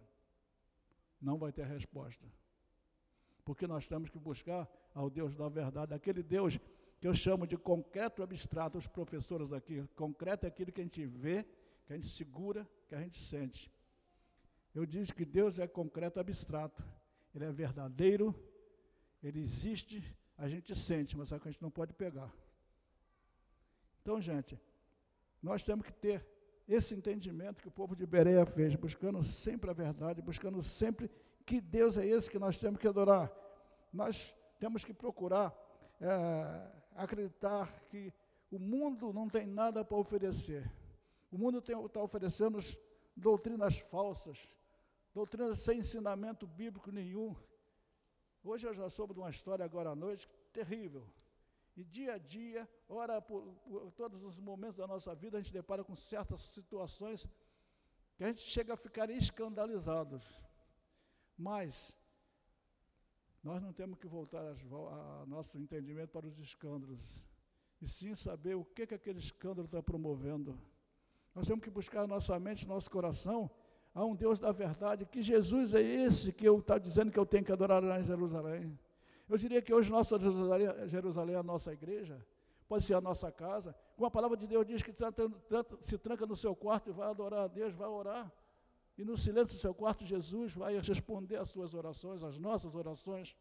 Não 1.21 1.39
vai 1.39 1.53
ter 1.53 1.67
resposta. 1.67 2.27
Porque 3.45 3.67
nós 3.67 3.87
temos 3.87 4.11
que 4.11 4.19
buscar 4.19 4.69
ao 4.95 5.09
Deus 5.11 5.35
da 5.35 5.49
verdade, 5.49 5.95
aquele 5.95 6.23
Deus 6.23 6.59
que 7.01 7.07
eu 7.07 7.15
chamo 7.15 7.47
de 7.47 7.57
concreto 7.57 8.23
abstrato, 8.23 8.79
os 8.79 8.87
professores 8.87 9.53
aqui. 9.53 9.87
Concreto 9.95 10.47
é 10.47 10.49
aquilo 10.49 10.73
que 10.73 10.81
a 10.81 10.85
gente 10.85 11.05
vê 11.05 11.45
que 11.87 11.93
a 11.93 11.97
gente 11.97 12.09
segura, 12.09 12.69
que 12.89 12.95
a 12.95 13.01
gente 13.01 13.23
sente. 13.23 13.71
Eu 14.75 14.85
disse 14.87 15.13
que 15.13 15.25
Deus 15.25 15.59
é 15.59 15.67
concreto 15.67 16.19
abstrato, 16.19 16.83
Ele 17.35 17.45
é 17.45 17.53
verdadeiro, 17.53 18.35
Ele 19.23 19.41
existe, 19.41 20.03
a 20.37 20.49
gente 20.49 20.75
sente, 20.75 21.17
mas 21.17 21.29
que 21.29 21.49
a 21.49 21.51
gente 21.51 21.63
não 21.63 21.71
pode 21.71 21.93
pegar. 21.93 22.33
Então, 24.03 24.21
gente, 24.21 24.59
nós 25.45 25.63
temos 25.63 25.85
que 25.87 25.93
ter 25.93 26.27
esse 26.67 26.95
entendimento 26.95 27.61
que 27.61 27.69
o 27.69 27.71
povo 27.71 27.95
de 27.95 28.07
Bereia 28.07 28.47
fez, 28.47 28.75
buscando 28.75 29.23
sempre 29.23 29.69
a 29.71 29.75
verdade, 29.75 30.23
buscando 30.23 30.63
sempre 30.63 31.11
que 31.45 31.61
Deus 31.61 31.99
é 31.99 32.07
esse 32.07 32.31
que 32.31 32.39
nós 32.39 32.57
temos 32.57 32.81
que 32.81 32.89
adorar. 32.89 33.31
Nós 33.93 34.35
temos 34.59 34.83
que 34.83 34.95
procurar 34.95 35.55
é, 36.01 36.71
acreditar 36.95 37.71
que 37.91 38.13
O 38.51 38.59
mundo 38.59 39.13
não 39.13 39.29
tem 39.29 39.47
nada 39.47 39.85
para 39.85 39.97
oferecer. 39.97 40.71
O 41.31 41.37
mundo 41.37 41.59
está 41.59 42.01
oferecendo 42.01 42.59
doutrinas 43.17 43.81
falsas, 43.81 44.49
doutrinas 45.13 45.61
sem 45.61 45.81
ensinamento 45.81 46.47
bíblico 46.47 46.93
nenhum. 46.93 47.35
Hoje 48.45 48.67
eu 48.69 48.75
já 48.75 48.89
soube 48.89 49.13
de 49.13 49.19
uma 49.19 49.31
história 49.31 49.65
agora 49.65 49.91
à 49.91 49.97
noite 49.97 50.29
terrível. 50.53 51.05
E 51.77 51.83
dia 51.83 52.15
a 52.15 52.19
dia, 52.19 52.69
ora 52.89 53.21
por, 53.21 53.43
por, 53.65 53.91
todos 53.93 54.23
os 54.23 54.39
momentos 54.39 54.77
da 54.77 54.87
nossa 54.87 55.15
vida, 55.15 55.39
a 55.39 55.41
gente 55.41 55.53
depara 55.53 55.83
com 55.83 55.95
certas 55.95 56.41
situações 56.41 57.29
que 58.17 58.23
a 58.23 58.29
gente 58.29 58.43
chega 58.43 58.75
a 58.75 58.77
ficar 58.77 59.11
escandalizados. 59.11 60.25
Mas 61.37 61.99
nós 63.43 63.61
não 63.61 63.73
temos 63.73 63.99
que 63.99 64.07
voltar 64.07 64.43
a 64.43 65.27
nosso 65.27 65.59
entendimento 65.59 66.11
para 66.11 66.27
os 66.27 66.39
escândalos, 66.39 67.21
e 67.83 67.89
sim 67.89 68.15
saber 68.15 68.55
o 68.55 68.65
que, 68.65 68.87
que 68.87 68.95
aquele 68.95 69.19
escândalo 69.19 69.67
está 69.67 69.83
promovendo. 69.83 70.59
Nós 71.35 71.47
temos 71.47 71.63
que 71.63 71.71
buscar 71.71 72.07
nossa 72.07 72.39
mente, 72.39 72.67
nosso 72.69 72.89
coração, 72.89 73.51
a 73.93 74.05
um 74.05 74.15
Deus 74.15 74.39
da 74.39 74.53
verdade, 74.53 75.05
que 75.05 75.21
Jesus 75.21 75.75
é 75.75 75.83
esse 75.83 76.33
que 76.33 76.47
eu 76.47 76.59
está 76.59 76.79
dizendo 76.79 77.11
que 77.11 77.19
eu 77.19 77.27
tenho 77.27 77.45
que 77.45 77.53
adorar 77.53 77.83
lá 77.83 78.01
em 78.01 78.05
Jerusalém. 78.05 78.79
Eu 79.29 79.39
diria 79.39 79.63
que 79.63 79.73
hoje 79.73 79.91
nossa 79.91 80.19
Jerusalém, 80.19 80.89
Jerusalém 80.89 81.35
é 81.35 81.39
a 81.39 81.43
nossa 81.43 81.73
igreja, 81.73 82.25
pode 82.69 82.85
ser 82.85 82.95
a 82.95 83.01
nossa 83.01 83.33
casa. 83.33 83.75
Com 83.97 84.05
a 84.05 84.11
palavra 84.11 84.37
de 84.37 84.47
Deus 84.47 84.67
diz 84.67 84.83
que 84.83 84.93
se 85.81 85.99
tranca 85.99 86.27
no 86.27 86.37
seu 86.37 86.55
quarto 86.55 86.91
e 86.91 86.93
vai 86.93 87.09
adorar 87.09 87.45
a 87.45 87.49
Deus, 87.49 87.75
vai 87.75 87.89
orar. 87.89 88.33
E 88.97 89.05
no 89.05 89.17
silêncio 89.17 89.57
do 89.57 89.61
seu 89.61 89.75
quarto, 89.75 90.05
Jesus 90.05 90.53
vai 90.53 90.79
responder 90.79 91.37
às 91.37 91.51
suas 91.51 91.75
orações, 91.75 92.23
às 92.23 92.39
nossas 92.39 92.75
orações. 92.75 93.35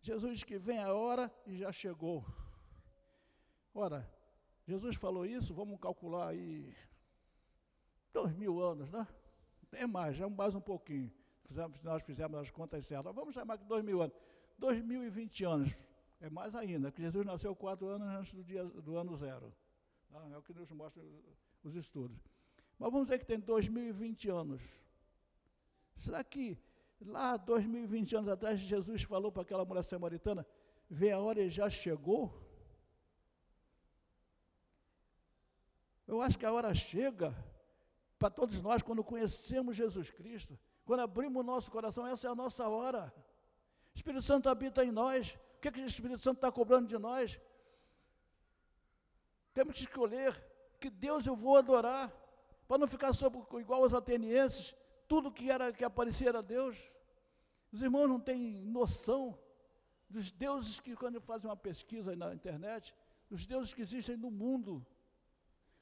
Jesus 0.00 0.34
diz 0.34 0.44
que 0.44 0.56
vem 0.56 0.78
a 0.78 0.94
hora 0.94 1.30
e 1.46 1.58
já 1.58 1.72
chegou. 1.72 2.24
Ora, 3.74 4.08
Jesus 4.64 4.96
falou 4.96 5.26
isso, 5.26 5.52
vamos 5.52 5.78
calcular 5.80 6.28
aí 6.28 6.74
dois 8.12 8.32
mil 8.32 8.60
anos, 8.62 8.90
né? 8.90 9.06
É 9.72 9.86
mais, 9.86 10.16
já 10.16 10.28
mais 10.28 10.54
um 10.54 10.60
pouquinho. 10.60 11.12
Fizemos, 11.46 11.80
nós 11.82 12.02
fizemos 12.02 12.38
as 12.38 12.50
contas 12.50 12.84
certas. 12.86 13.14
Vamos 13.14 13.34
chamar 13.34 13.56
de 13.56 13.64
dois 13.64 13.84
mil 13.84 14.02
anos. 14.02 14.16
Dois 14.58 14.82
mil 14.82 15.04
e 15.04 15.10
vinte 15.10 15.44
anos. 15.44 15.76
É 16.20 16.30
mais 16.30 16.54
ainda, 16.54 16.90
que 16.90 17.02
Jesus 17.02 17.24
nasceu 17.26 17.54
quatro 17.54 17.86
anos 17.88 18.08
antes 18.08 18.32
do, 18.32 18.42
dia, 18.42 18.64
do 18.64 18.96
ano 18.96 19.14
zero. 19.16 19.54
É 20.30 20.36
o 20.36 20.42
que 20.42 20.54
nos 20.54 20.70
mostra 20.72 21.02
os 21.62 21.74
estudos. 21.74 22.18
Mas 22.78 22.90
vamos 22.90 23.08
dizer 23.08 23.18
que 23.18 23.26
tem 23.26 23.38
2020 23.38 24.28
anos. 24.30 24.62
Será 25.94 26.24
que 26.24 26.58
lá 27.00 27.36
2020 27.36 28.16
anos 28.16 28.30
atrás 28.30 28.58
Jesus 28.60 29.02
falou 29.02 29.30
para 29.30 29.42
aquela 29.42 29.64
mulher 29.64 29.82
samaritana, 29.82 30.46
vê 30.88 31.10
a 31.10 31.18
hora 31.18 31.42
e 31.42 31.50
já 31.50 31.68
chegou? 31.68 32.42
Eu 36.06 36.20
acho 36.22 36.38
que 36.38 36.46
a 36.46 36.52
hora 36.52 36.74
chega 36.74 37.34
para 38.18 38.30
todos 38.30 38.60
nós 38.62 38.82
quando 38.82 39.02
conhecemos 39.02 39.76
Jesus 39.76 40.10
Cristo, 40.10 40.58
quando 40.86 41.00
abrimos 41.00 41.40
o 41.40 41.42
nosso 41.42 41.68
coração, 41.70 42.06
essa 42.06 42.28
é 42.28 42.30
a 42.30 42.34
nossa 42.34 42.66
hora. 42.68 43.12
O 43.92 43.96
Espírito 43.96 44.22
Santo 44.22 44.48
habita 44.48 44.84
em 44.84 44.92
nós. 44.92 45.36
O 45.56 45.60
que, 45.60 45.68
é 45.68 45.72
que 45.72 45.80
o 45.80 45.86
Espírito 45.86 46.20
Santo 46.20 46.36
está 46.36 46.50
cobrando 46.50 46.86
de 46.86 46.96
nós? 46.96 47.40
Temos 49.52 49.74
que 49.74 49.80
escolher 49.80 50.32
que 50.78 50.88
Deus 50.88 51.26
eu 51.26 51.34
vou 51.34 51.56
adorar 51.56 52.12
para 52.68 52.78
não 52.78 52.86
ficar 52.86 53.12
sobre, 53.12 53.40
igual 53.60 53.82
aos 53.82 53.92
atenienses, 53.92 54.76
tudo 55.08 55.32
que 55.32 55.50
era 55.50 55.72
que 55.72 55.84
aparecia 55.84 56.28
era 56.28 56.42
Deus. 56.42 56.76
Os 57.72 57.82
irmãos 57.82 58.06
não 58.06 58.20
têm 58.20 58.64
noção 58.64 59.36
dos 60.08 60.30
deuses 60.30 60.78
que, 60.78 60.94
quando 60.94 61.20
fazem 61.20 61.50
uma 61.50 61.56
pesquisa 61.56 62.14
na 62.14 62.32
internet, 62.32 62.94
os 63.28 63.44
deuses 63.44 63.74
que 63.74 63.82
existem 63.82 64.16
no 64.16 64.30
mundo. 64.30 64.86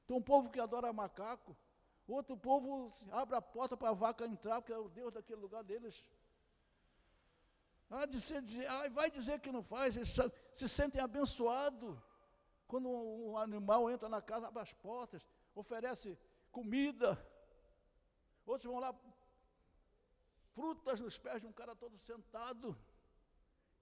Tem 0.06 0.16
um 0.16 0.23
povo 0.23 0.49
que 0.49 0.61
adora 0.61 0.92
macaco, 0.94 1.54
outro 2.12 2.37
povo 2.37 2.90
abre 3.11 3.37
a 3.37 3.42
porta 3.42 3.76
para 3.76 3.90
a 3.90 3.94
vaca 3.94 4.26
entrar, 4.26 4.60
porque 4.60 4.73
é 4.73 4.78
o 4.78 4.88
Deus 4.88 5.12
daquele 5.12 5.40
lugar 5.40 5.64
deles. 5.64 6.10
Ah, 7.90 8.04
ah, 8.04 8.88
vai 8.90 9.10
dizer 9.10 9.40
que 9.40 9.52
não 9.52 9.62
faz, 9.62 9.97
eles 9.97 10.17
se 10.52 10.69
sentem 10.69 11.00
abençoados. 11.00 11.97
Quando 12.67 12.88
um 12.88 13.38
animal 13.38 13.90
entra 13.90 14.08
na 14.08 14.21
casa, 14.21 14.49
abre 14.49 14.62
as 14.62 14.73
portas, 14.73 15.25
oferece 15.54 16.19
comida. 16.50 17.19
Outros 18.45 18.71
vão 18.71 18.80
lá, 18.80 18.95
frutas 20.52 21.00
nos 21.00 21.19
pés 21.19 21.40
de 21.40 21.47
um 21.47 21.52
cara 21.52 21.75
todo 21.75 21.97
sentado. 21.99 22.76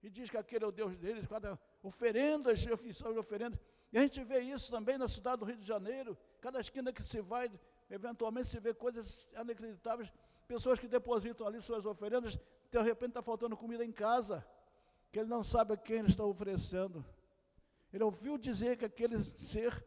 E 0.01 0.09
diz 0.09 0.29
que 0.29 0.37
aquele 0.37 0.65
é 0.65 0.67
o 0.67 0.71
Deus 0.71 0.97
deles, 0.97 1.25
cada 1.27 1.59
oferendas, 1.81 2.59
de 2.59 2.71
oferendas. 3.17 3.59
E 3.91 3.97
a 3.97 4.01
gente 4.01 4.23
vê 4.23 4.39
isso 4.39 4.71
também 4.71 4.97
na 4.97 5.07
cidade 5.07 5.37
do 5.37 5.45
Rio 5.45 5.55
de 5.55 5.65
Janeiro. 5.65 6.17
Cada 6.41 6.59
esquina 6.59 6.91
que 6.91 7.01
se 7.01 7.21
vai, 7.21 7.49
eventualmente 7.93 8.47
se 8.47 8.59
vê 8.59 8.73
coisas 8.73 9.27
inacreditáveis. 9.39 10.11
Pessoas 10.47 10.79
que 10.79 10.87
depositam 10.87 11.45
ali 11.45 11.61
suas 11.61 11.85
oferendas, 11.85 12.39
de 12.71 12.81
repente 12.81 13.09
está 13.09 13.21
faltando 13.21 13.55
comida 13.55 13.85
em 13.85 13.91
casa, 13.91 14.45
que 15.11 15.19
ele 15.19 15.29
não 15.29 15.43
sabe 15.43 15.73
a 15.73 15.77
quem 15.77 15.99
ele 15.99 16.07
está 16.07 16.25
oferecendo. 16.25 17.05
Ele 17.93 18.03
ouviu 18.03 18.37
dizer 18.37 18.77
que 18.77 18.85
aquele 18.85 19.23
ser 19.23 19.85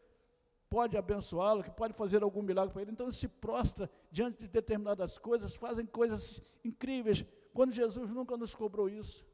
pode 0.69 0.95
abençoá-lo, 0.97 1.63
que 1.63 1.71
pode 1.71 1.93
fazer 1.93 2.23
algum 2.23 2.41
milagre 2.41 2.71
para 2.71 2.81
ele. 2.81 2.91
Então 2.91 3.07
ele 3.07 3.15
se 3.15 3.27
prostra 3.27 3.89
diante 4.09 4.39
de 4.39 4.47
determinadas 4.47 5.17
coisas, 5.17 5.53
fazem 5.55 5.85
coisas 5.85 6.41
incríveis, 6.63 7.25
quando 7.53 7.73
Jesus 7.73 8.09
nunca 8.09 8.37
nos 8.37 8.55
cobrou 8.55 8.87
isso. 8.87 9.25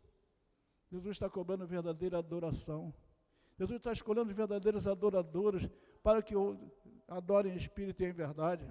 Jesus 0.89 1.15
está 1.15 1.29
cobrando 1.29 1.65
verdadeira 1.67 2.17
adoração. 2.17 2.93
Jesus 3.57 3.77
está 3.77 3.91
escolhendo 3.91 4.33
verdadeiros 4.33 4.87
adoradores 4.87 5.69
para 6.01 6.21
que 6.21 6.33
adorem 7.07 7.53
em 7.53 7.57
espírito 7.57 8.01
e 8.01 8.05
em 8.05 8.11
verdade. 8.11 8.67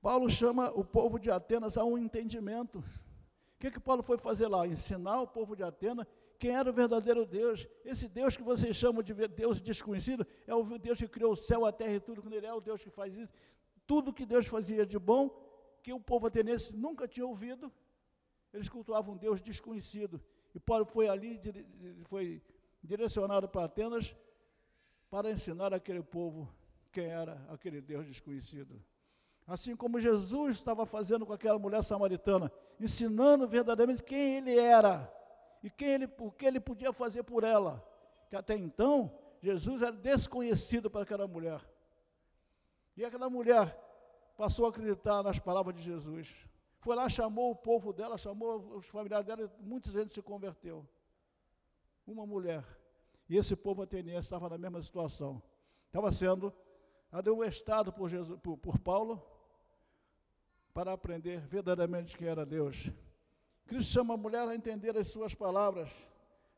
Paulo 0.00 0.30
chama 0.30 0.70
o 0.70 0.84
povo 0.84 1.18
de 1.18 1.30
Atenas 1.30 1.76
a 1.76 1.84
um 1.84 1.98
entendimento. 1.98 2.78
O 2.78 3.58
que, 3.58 3.70
que 3.70 3.80
Paulo 3.80 4.02
foi 4.02 4.16
fazer 4.16 4.46
lá? 4.46 4.66
Ensinar 4.66 5.20
o 5.20 5.26
povo 5.26 5.56
de 5.56 5.64
Atenas 5.64 6.06
quem 6.38 6.52
era 6.52 6.70
o 6.70 6.72
verdadeiro 6.72 7.26
Deus. 7.26 7.66
Esse 7.84 8.06
Deus 8.08 8.36
que 8.36 8.42
vocês 8.42 8.76
chamam 8.76 9.02
de 9.02 9.12
Deus 9.12 9.60
desconhecido 9.60 10.26
é 10.46 10.54
o 10.54 10.78
Deus 10.78 10.98
que 10.98 11.08
criou 11.08 11.32
o 11.32 11.36
céu, 11.36 11.66
a 11.66 11.72
terra 11.72 11.94
e 11.94 12.00
tudo, 12.00 12.22
quando 12.22 12.34
Ele 12.34 12.46
é 12.46 12.54
o 12.54 12.60
Deus 12.60 12.82
que 12.82 12.90
faz 12.90 13.14
isso. 13.14 13.32
Tudo 13.86 14.12
que 14.12 14.24
Deus 14.24 14.46
fazia 14.46 14.86
de 14.86 14.98
bom, 14.98 15.28
que 15.82 15.92
o 15.92 16.00
povo 16.00 16.26
ateniense 16.28 16.76
nunca 16.76 17.08
tinha 17.08 17.26
ouvido, 17.26 17.72
eles 18.52 18.68
cultuavam 18.68 19.14
um 19.14 19.16
Deus 19.16 19.40
desconhecido. 19.40 20.22
E 20.58 20.60
Paulo 20.60 20.84
foi 20.84 21.08
ali, 21.08 21.40
foi 22.06 22.42
direcionado 22.82 23.48
para 23.48 23.66
Atenas 23.66 24.12
para 25.08 25.30
ensinar 25.30 25.72
aquele 25.72 26.02
povo 26.02 26.52
quem 26.90 27.06
era 27.06 27.40
aquele 27.48 27.80
Deus 27.80 28.04
desconhecido. 28.04 28.84
Assim 29.46 29.76
como 29.76 30.00
Jesus 30.00 30.56
estava 30.56 30.84
fazendo 30.84 31.24
com 31.24 31.32
aquela 31.32 31.60
mulher 31.60 31.84
samaritana, 31.84 32.50
ensinando 32.80 33.46
verdadeiramente 33.46 34.02
quem 34.02 34.38
ele 34.38 34.58
era 34.58 35.08
e 35.62 35.70
quem 35.70 35.90
ele, 35.90 36.08
o 36.18 36.32
que 36.32 36.46
ele 36.46 36.58
podia 36.58 36.92
fazer 36.92 37.22
por 37.22 37.44
ela. 37.44 37.80
Que 38.28 38.34
até 38.34 38.56
então, 38.56 39.16
Jesus 39.40 39.80
era 39.80 39.92
desconhecido 39.92 40.90
para 40.90 41.02
aquela 41.02 41.28
mulher. 41.28 41.60
E 42.96 43.04
aquela 43.04 43.30
mulher 43.30 43.78
passou 44.36 44.66
a 44.66 44.70
acreditar 44.70 45.22
nas 45.22 45.38
palavras 45.38 45.76
de 45.76 45.82
Jesus. 45.82 46.34
Foi 46.78 46.94
lá, 46.94 47.08
chamou 47.08 47.50
o 47.50 47.56
povo 47.56 47.92
dela, 47.92 48.16
chamou 48.16 48.76
os 48.76 48.86
familiares 48.86 49.26
dela, 49.26 49.52
muita 49.58 49.90
gente 49.90 50.12
se 50.12 50.22
converteu. 50.22 50.86
Uma 52.06 52.26
mulher. 52.26 52.64
E 53.28 53.36
esse 53.36 53.54
povo 53.54 53.82
ateniense 53.82 54.26
estava 54.26 54.48
na 54.48 54.56
mesma 54.56 54.82
situação. 54.82 55.42
Estava 55.86 56.10
sendo 56.12 56.54
admoestado 57.10 57.92
por, 57.92 58.08
Jesus, 58.08 58.38
por, 58.40 58.56
por 58.56 58.78
Paulo 58.78 59.22
para 60.72 60.92
aprender 60.92 61.40
verdadeiramente 61.40 62.16
quem 62.16 62.28
era 62.28 62.46
Deus. 62.46 62.90
Cristo 63.66 63.92
chama 63.92 64.14
a 64.14 64.16
mulher 64.16 64.46
a 64.48 64.54
entender 64.54 64.96
as 64.96 65.08
suas 65.08 65.34
palavras. 65.34 65.90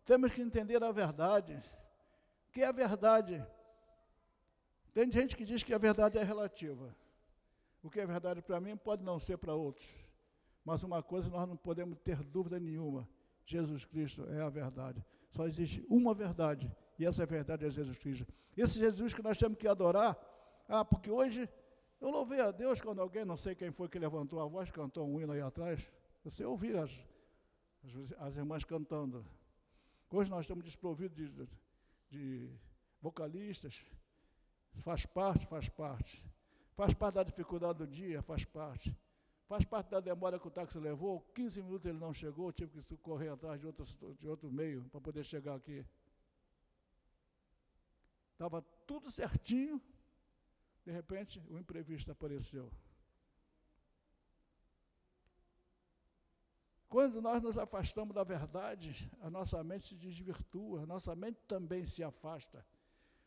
Temos 0.05 0.33
que 0.33 0.43
entender 0.43 0.83
a 0.83 0.93
verdade. 0.93 1.55
O 2.49 2.53
que 2.53 2.63
é 2.63 2.67
a 2.67 2.73
verdade? 2.73 3.45
Tem 4.93 5.11
gente 5.11 5.37
que 5.37 5.45
diz 5.45 5.63
que 5.63 5.73
a 5.73 5.79
verdade 5.79 6.19
é 6.19 6.23
relativa. 6.23 6.95
O 7.83 7.89
que 7.89 8.01
é 8.01 8.07
verdade 8.07 8.43
para 8.43 8.61
mim 8.61 8.77
pode 8.77 9.03
não 9.03 9.19
ser 9.19 9.39
para 9.39 9.55
outros. 9.55 9.89
Mas 10.65 10.83
uma 10.83 11.03
coisa 11.03 11.29
nós 11.29 11.49
não 11.49 11.57
podemos 11.57 11.99
ter 11.99 12.23
dúvida 12.23 12.59
nenhuma: 12.59 13.09
Jesus 13.45 13.85
Cristo 13.85 14.25
é 14.31 14.43
a 14.43 14.49
verdade. 14.49 15.05
Só 15.31 15.47
existe 15.47 15.85
uma 15.89 16.13
verdade, 16.15 16.71
e 16.99 17.07
essa 17.07 17.25
verdade 17.25 17.65
é 17.65 17.71
Jesus 17.71 17.99
Cristo. 17.99 18.27
Esse 18.57 18.79
Jesus 18.79 19.15
que 19.15 19.23
nós 19.23 19.39
temos 19.39 19.57
que 19.59 19.67
adorar, 19.69 20.19
ah, 20.69 20.85
porque 20.85 21.11
hoje 21.11 21.49
eu 22.01 22.11
louvei 22.11 22.41
a 22.41 22.51
Deus 22.51 22.81
quando 22.81 23.01
alguém, 23.01 23.25
não 23.25 23.37
sei 23.37 23.55
quem 23.55 23.71
foi 23.71 23.89
que 23.89 23.99
levantou 23.99 24.41
a 24.41 24.47
voz, 24.47 24.71
cantou 24.71 25.07
um 25.07 25.21
hino 25.21 25.33
aí 25.33 25.41
atrás. 25.41 25.87
Você 26.25 26.45
ouvia 26.45 26.85
as, 26.85 26.91
as, 28.19 28.37
irmãs 28.37 28.65
cantando. 28.65 29.25
Hoje 30.11 30.31
nós 30.31 30.41
estamos 30.41 30.65
desprovidos 30.65 31.17
de, 31.17 31.49
de 32.09 32.51
vocalistas. 33.01 33.85
Faz 34.79 35.05
parte, 35.05 35.47
faz 35.47 35.69
parte. 35.69 36.25
Faz 36.75 36.95
parte 36.95 37.17
da 37.17 37.23
dificuldade 37.23 37.79
do 37.79 37.87
dia, 37.87 38.23
faz 38.23 38.45
parte. 38.45 38.97
Faz 39.51 39.65
parte 39.65 39.89
da 39.91 39.99
demora 39.99 40.39
que 40.39 40.47
o 40.47 40.51
táxi 40.51 40.79
levou, 40.79 41.23
15 41.35 41.61
minutos 41.63 41.85
ele 41.85 41.99
não 41.99 42.15
chegou, 42.15 42.53
tive 42.53 42.85
que 42.85 42.97
correr 42.97 43.31
atrás 43.31 43.59
de, 43.59 43.67
outro 43.67 43.85
de 44.15 44.29
outro 44.29 44.49
meio 44.49 44.85
para 44.91 45.01
poder 45.01 45.25
chegar 45.25 45.57
aqui. 45.57 45.85
Estava 48.31 48.63
tudo 48.87 49.11
certinho, 49.11 49.83
de 50.85 50.93
repente 50.93 51.43
o 51.51 51.59
imprevisto 51.59 52.13
apareceu. 52.13 52.71
Quando 56.89 57.21
nós 57.21 57.43
nos 57.43 57.59
afastamos 57.59 58.15
da 58.15 58.23
verdade, 58.23 59.11
a 59.21 59.29
nossa 59.29 59.65
mente 59.65 59.89
se 59.89 59.97
desvirtua, 59.97 60.85
a 60.85 60.87
nossa 60.87 61.17
mente 61.17 61.41
também 61.49 61.85
se 61.87 62.05
afasta. 62.05 62.65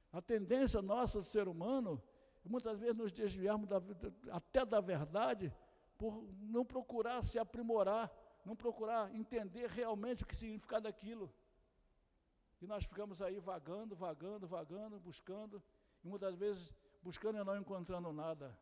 A 0.09 0.21
tendência 0.21 0.81
nossa 0.81 1.19
do 1.19 1.25
ser 1.25 1.49
humano, 1.49 2.01
muitas 2.45 2.79
vezes 2.79 2.95
nos 2.95 3.11
desviarmos 3.11 3.67
da, 3.67 3.81
até 4.31 4.65
da 4.65 4.79
verdade, 4.79 5.53
por 6.03 6.21
não 6.41 6.65
procurar 6.65 7.23
se 7.23 7.39
aprimorar, 7.39 8.11
não 8.43 8.57
procurar 8.57 9.09
entender 9.15 9.69
realmente 9.69 10.23
o 10.23 10.25
que 10.25 10.35
significa 10.35 10.81
daquilo. 10.81 11.33
E 12.61 12.67
nós 12.67 12.83
ficamos 12.83 13.21
aí 13.21 13.39
vagando, 13.39 13.95
vagando, 13.95 14.45
vagando, 14.45 14.99
buscando, 14.99 15.63
e 16.03 16.07
muitas 16.09 16.35
vezes 16.35 16.73
buscando 17.01 17.39
e 17.39 17.43
não 17.45 17.57
encontrando 17.57 18.11
nada. 18.11 18.53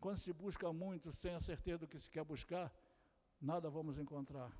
Quando 0.00 0.16
se 0.16 0.32
busca 0.32 0.72
muito 0.72 1.12
sem 1.12 1.36
a 1.36 1.40
certeza 1.40 1.78
do 1.78 1.86
que 1.86 2.00
se 2.00 2.10
quer 2.10 2.24
buscar, 2.24 2.74
nada 3.40 3.70
vamos 3.70 3.96
encontrar. 3.96 4.50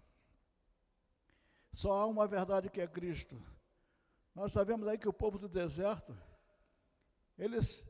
Só 1.72 1.90
há 1.94 2.06
uma 2.06 2.28
verdade 2.28 2.70
que 2.70 2.80
é 2.80 2.86
Cristo. 2.86 3.42
Nós 4.32 4.52
sabemos 4.52 4.86
aí 4.86 4.96
que 4.96 5.08
o 5.08 5.12
povo 5.12 5.40
do 5.40 5.48
deserto, 5.48 6.16
eles 7.36 7.84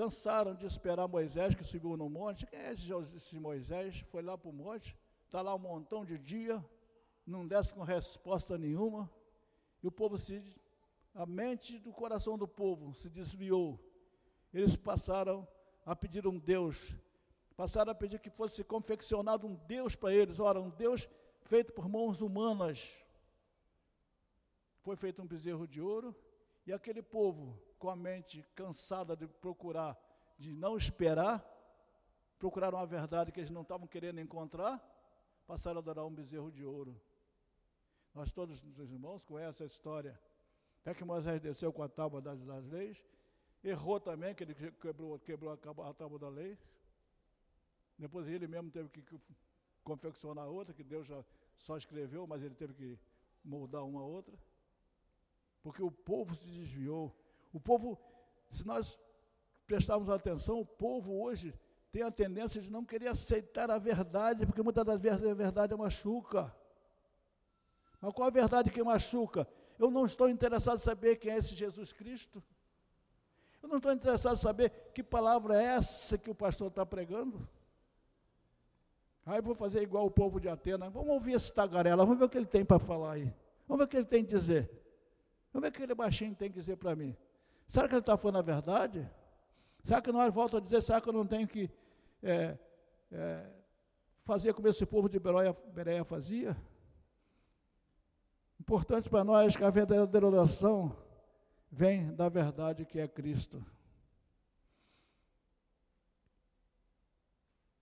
cansaram 0.00 0.54
de 0.54 0.64
esperar 0.64 1.08
Moisés 1.08 1.56
que 1.56 1.64
subiu 1.64 1.96
no 1.96 2.08
monte. 2.08 2.46
Quem 2.46 2.60
é 2.60 2.72
esse 2.72 3.38
Moisés? 3.48 3.98
Foi 4.12 4.22
lá 4.22 4.38
para 4.38 4.48
o 4.48 4.52
monte, 4.52 4.96
está 5.24 5.40
lá 5.42 5.52
um 5.56 5.58
montão 5.70 6.04
de 6.04 6.16
dia, 6.16 6.64
não 7.26 7.42
desce 7.52 7.74
com 7.74 7.82
resposta 7.82 8.56
nenhuma. 8.56 9.10
E 9.82 9.86
o 9.88 9.92
povo 10.00 10.16
se. 10.16 10.36
A 11.14 11.26
mente 11.26 11.80
do 11.80 11.92
coração 11.92 12.38
do 12.38 12.46
povo 12.46 12.94
se 12.94 13.08
desviou. 13.10 13.68
Eles 14.54 14.76
passaram 14.76 15.46
a 15.84 15.96
pedir 15.96 16.24
um 16.28 16.38
Deus 16.38 16.76
passaram 17.58 17.90
a 17.90 17.94
pedir 18.02 18.20
que 18.20 18.30
fosse 18.30 18.62
confeccionado 18.62 19.44
um 19.44 19.56
Deus 19.66 19.96
para 19.96 20.14
eles. 20.14 20.38
Ora, 20.38 20.60
um 20.60 20.70
Deus 20.70 21.08
feito 21.40 21.72
por 21.72 21.88
mãos 21.88 22.20
humanas. 22.20 22.94
Foi 24.84 24.94
feito 24.94 25.20
um 25.20 25.26
bezerro 25.26 25.66
de 25.66 25.80
ouro, 25.80 26.14
e 26.64 26.72
aquele 26.72 27.02
povo, 27.02 27.60
com 27.78 27.88
a 27.88 27.96
mente 27.96 28.44
cansada 28.54 29.16
de 29.16 29.26
procurar, 29.26 29.96
de 30.36 30.52
não 30.52 30.76
esperar, 30.76 31.44
procuraram 32.38 32.78
a 32.78 32.84
verdade 32.84 33.32
que 33.32 33.40
eles 33.40 33.50
não 33.50 33.62
estavam 33.62 33.86
querendo 33.86 34.20
encontrar, 34.20 34.82
passaram 35.46 35.78
a 35.78 35.80
adorar 35.80 36.04
um 36.04 36.14
bezerro 36.14 36.50
de 36.50 36.64
ouro. 36.64 37.00
Nós 38.14 38.32
todos, 38.32 38.62
os 38.62 38.92
irmãos, 38.92 39.24
conhecem 39.24 39.64
a 39.64 39.66
história. 39.66 40.20
Até 40.80 40.94
que 40.94 41.04
Moisés 41.04 41.40
desceu 41.40 41.72
com 41.72 41.82
a 41.82 41.88
tábua 41.88 42.20
das, 42.20 42.42
das 42.44 42.66
leis, 42.66 43.02
errou 43.62 44.00
também, 44.00 44.34
que 44.34 44.44
ele 44.44 44.54
quebrou, 44.54 45.18
quebrou 45.18 45.52
a, 45.52 45.88
a 45.88 45.94
tábua 45.94 46.18
da 46.18 46.28
lei, 46.28 46.58
depois 47.98 48.28
ele 48.28 48.46
mesmo 48.46 48.70
teve 48.70 48.88
que 48.88 49.02
confeccionar 49.82 50.46
outra, 50.46 50.72
que 50.72 50.84
Deus 50.84 51.06
já 51.06 51.24
só 51.56 51.76
escreveu, 51.76 52.26
mas 52.26 52.42
ele 52.42 52.54
teve 52.54 52.72
que 52.74 52.98
moldar 53.44 53.84
uma 53.84 54.04
outra. 54.04 54.38
Porque 55.62 55.82
o 55.82 55.90
povo 55.90 56.34
se 56.34 56.46
desviou. 56.46 57.14
O 57.52 57.60
povo, 57.60 57.98
se 58.50 58.66
nós 58.66 58.98
prestarmos 59.66 60.08
atenção, 60.08 60.60
o 60.60 60.66
povo 60.66 61.22
hoje 61.22 61.54
tem 61.90 62.02
a 62.02 62.10
tendência 62.10 62.60
de 62.60 62.70
não 62.70 62.84
querer 62.84 63.08
aceitar 63.08 63.70
a 63.70 63.78
verdade, 63.78 64.46
porque 64.46 64.62
muitas 64.62 64.84
das 64.84 65.00
vezes 65.00 65.24
a 65.24 65.34
verdade 65.34 65.74
machuca. 65.74 66.54
Mas 68.00 68.12
qual 68.12 68.28
a 68.28 68.30
verdade 68.30 68.70
que 68.70 68.82
machuca? 68.82 69.48
Eu 69.78 69.90
não 69.90 70.04
estou 70.04 70.28
interessado 70.28 70.76
em 70.76 70.82
saber 70.82 71.16
quem 71.16 71.32
é 71.32 71.38
esse 71.38 71.54
Jesus 71.54 71.92
Cristo. 71.92 72.42
Eu 73.62 73.68
não 73.68 73.78
estou 73.78 73.92
interessado 73.92 74.34
em 74.34 74.40
saber 74.40 74.70
que 74.94 75.02
palavra 75.02 75.60
é 75.60 75.64
essa 75.64 76.16
que 76.16 76.30
o 76.30 76.34
pastor 76.34 76.68
está 76.68 76.84
pregando. 76.86 77.48
Aí 79.26 79.42
vou 79.42 79.54
fazer 79.54 79.82
igual 79.82 80.06
o 80.06 80.10
povo 80.10 80.40
de 80.40 80.48
Atenas. 80.48 80.92
Vamos 80.92 81.10
ouvir 81.10 81.32
esse 81.32 81.52
tagarela, 81.52 82.04
vamos 82.04 82.18
ver 82.18 82.24
o 82.24 82.28
que 82.28 82.38
ele 82.38 82.46
tem 82.46 82.64
para 82.64 82.78
falar 82.78 83.12
aí. 83.12 83.34
Vamos 83.66 83.78
ver 83.80 83.84
o 83.84 83.88
que 83.88 83.96
ele 83.96 84.06
tem 84.06 84.22
a 84.22 84.26
dizer. 84.26 84.70
Vamos 85.52 85.64
ver 85.64 85.68
o 85.68 85.72
que 85.72 85.78
aquele 85.78 85.94
baixinho 85.94 86.34
tem 86.34 86.48
a 86.48 86.52
dizer 86.52 86.76
para 86.76 86.96
mim. 86.96 87.16
Será 87.68 87.86
que 87.86 87.94
ele 87.94 88.00
está 88.00 88.16
falando 88.16 88.38
a 88.38 88.42
verdade? 88.42 89.08
Será 89.84 90.00
que 90.00 90.10
nós 90.10 90.32
volta 90.32 90.56
a 90.56 90.60
dizer, 90.60 90.82
será 90.82 91.00
que 91.00 91.08
eu 91.08 91.12
não 91.12 91.26
tenho 91.26 91.46
que 91.46 91.70
é, 92.22 92.58
é, 93.12 93.50
fazer 94.24 94.54
como 94.54 94.68
esse 94.68 94.84
povo 94.86 95.08
de 95.08 95.18
Bereia, 95.18 95.52
Bereia 95.72 96.02
fazia? 96.02 96.56
Importante 98.58 99.08
para 99.10 99.22
nós 99.22 99.54
que 99.54 99.62
a 99.62 99.70
verdadeira 99.70 100.26
oração 100.26 100.96
vem 101.70 102.14
da 102.14 102.28
verdade 102.28 102.86
que 102.86 102.98
é 102.98 103.06
Cristo. 103.06 103.64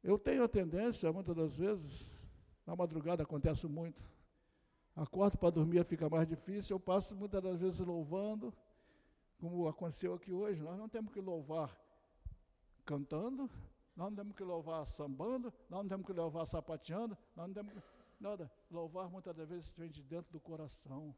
Eu 0.02 0.18
tenho 0.18 0.42
a 0.44 0.48
tendência, 0.48 1.12
muitas 1.12 1.34
das 1.34 1.56
vezes, 1.56 2.24
na 2.66 2.76
madrugada 2.76 3.22
acontece 3.22 3.66
muito, 3.66 4.04
acordo 4.94 5.38
para 5.38 5.50
dormir 5.50 5.84
fica 5.84 6.08
mais 6.08 6.28
difícil, 6.28 6.74
eu 6.74 6.80
passo 6.80 7.16
muitas 7.16 7.42
das 7.42 7.60
vezes 7.60 7.80
louvando, 7.80 8.54
como 9.38 9.68
aconteceu 9.68 10.14
aqui 10.14 10.32
hoje, 10.32 10.62
nós 10.62 10.78
não 10.78 10.88
temos 10.88 11.12
que 11.12 11.20
louvar 11.20 11.76
cantando, 12.84 13.50
nós 13.94 14.08
não 14.10 14.16
temos 14.16 14.36
que 14.36 14.44
louvar 14.44 14.86
sambando, 14.86 15.52
nós 15.68 15.82
não 15.82 15.88
temos 15.88 16.06
que 16.06 16.12
louvar 16.12 16.46
sapateando, 16.46 17.16
nós 17.34 17.46
não 17.48 17.54
temos 17.54 17.72
que, 17.72 17.82
nada, 18.20 18.50
louvar 18.70 19.10
muitas 19.10 19.34
das 19.34 19.48
vezes 19.48 19.72
vem 19.74 19.90
de 19.90 20.02
dentro 20.02 20.32
do 20.32 20.40
coração. 20.40 21.14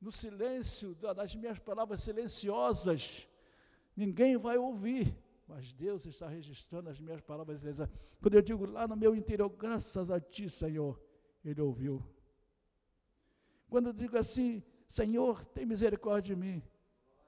No 0.00 0.12
silêncio 0.12 0.94
das 0.94 1.34
minhas 1.34 1.58
palavras 1.58 2.02
silenciosas, 2.02 3.28
ninguém 3.96 4.36
vai 4.36 4.58
ouvir, 4.58 5.16
mas 5.46 5.72
Deus 5.72 6.04
está 6.06 6.28
registrando 6.28 6.90
as 6.90 7.00
minhas 7.00 7.20
palavras. 7.20 7.60
Quando 8.20 8.34
eu 8.34 8.42
digo 8.42 8.66
lá 8.66 8.86
no 8.86 8.96
meu 8.96 9.14
interior, 9.14 9.48
graças 9.48 10.10
a 10.10 10.20
Ti, 10.20 10.48
Senhor, 10.48 11.02
Ele 11.44 11.60
ouviu. 11.60 12.02
Quando 13.68 13.88
eu 13.88 13.92
digo 13.92 14.16
assim, 14.16 14.62
Senhor, 14.88 15.44
tem 15.46 15.66
misericórdia 15.66 16.34
de 16.34 16.40
mim, 16.40 16.62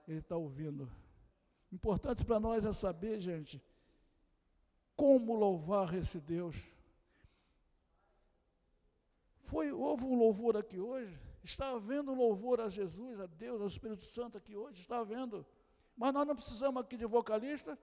Ele 0.07 0.19
está 0.19 0.37
ouvindo. 0.37 0.91
Importante 1.73 2.25
para 2.25 2.39
nós 2.39 2.65
é 2.65 2.73
saber, 2.73 3.21
gente, 3.21 3.63
como 4.95 5.35
louvar 5.35 5.95
esse 5.95 6.21
Deus. 6.21 6.57
Foi, 9.45 9.71
houve 9.71 10.05
um 10.05 10.17
louvor 10.17 10.57
aqui 10.57 10.81
hoje, 10.81 11.19
está 11.45 11.71
havendo 11.71 12.13
um 12.13 12.17
louvor 12.17 12.61
a 12.61 12.69
Jesus, 12.69 13.21
a 13.21 13.27
Deus, 13.27 13.61
ao 13.61 13.67
Espírito 13.67 14.05
Santo 14.05 14.37
aqui 14.37 14.57
hoje, 14.57 14.81
está 14.81 14.99
havendo. 14.99 15.47
Mas 15.97 16.13
nós 16.13 16.27
não 16.27 16.35
precisamos 16.35 16.83
aqui 16.83 16.97
de 16.97 17.07
vocalista, 17.07 17.79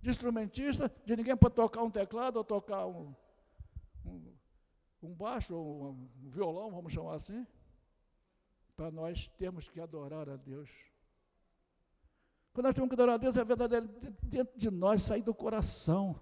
de 0.00 0.10
instrumentista, 0.10 0.92
de 1.04 1.16
ninguém 1.16 1.36
para 1.36 1.50
tocar 1.50 1.82
um 1.82 1.90
teclado 1.90 2.36
ou 2.36 2.44
tocar 2.44 2.86
um, 2.86 3.14
um, 4.04 4.34
um 5.02 5.14
baixo 5.14 5.54
ou 5.54 5.90
um, 5.90 6.08
um 6.24 6.28
violão, 6.30 6.70
vamos 6.70 6.92
chamar 6.92 7.14
assim, 7.14 7.46
para 8.76 8.90
nós 8.90 9.28
termos 9.38 9.68
que 9.68 9.80
adorar 9.80 10.28
a 10.28 10.36
Deus. 10.36 10.70
Quando 12.52 12.66
nós 12.66 12.74
temos 12.74 12.88
que 12.88 12.94
adorar 12.94 13.14
a 13.14 13.18
Deus, 13.18 13.36
é 13.36 13.44
verdade, 13.44 13.88
dentro 14.22 14.56
de 14.56 14.70
nós, 14.70 15.02
sair 15.02 15.22
do 15.22 15.34
coração. 15.34 16.20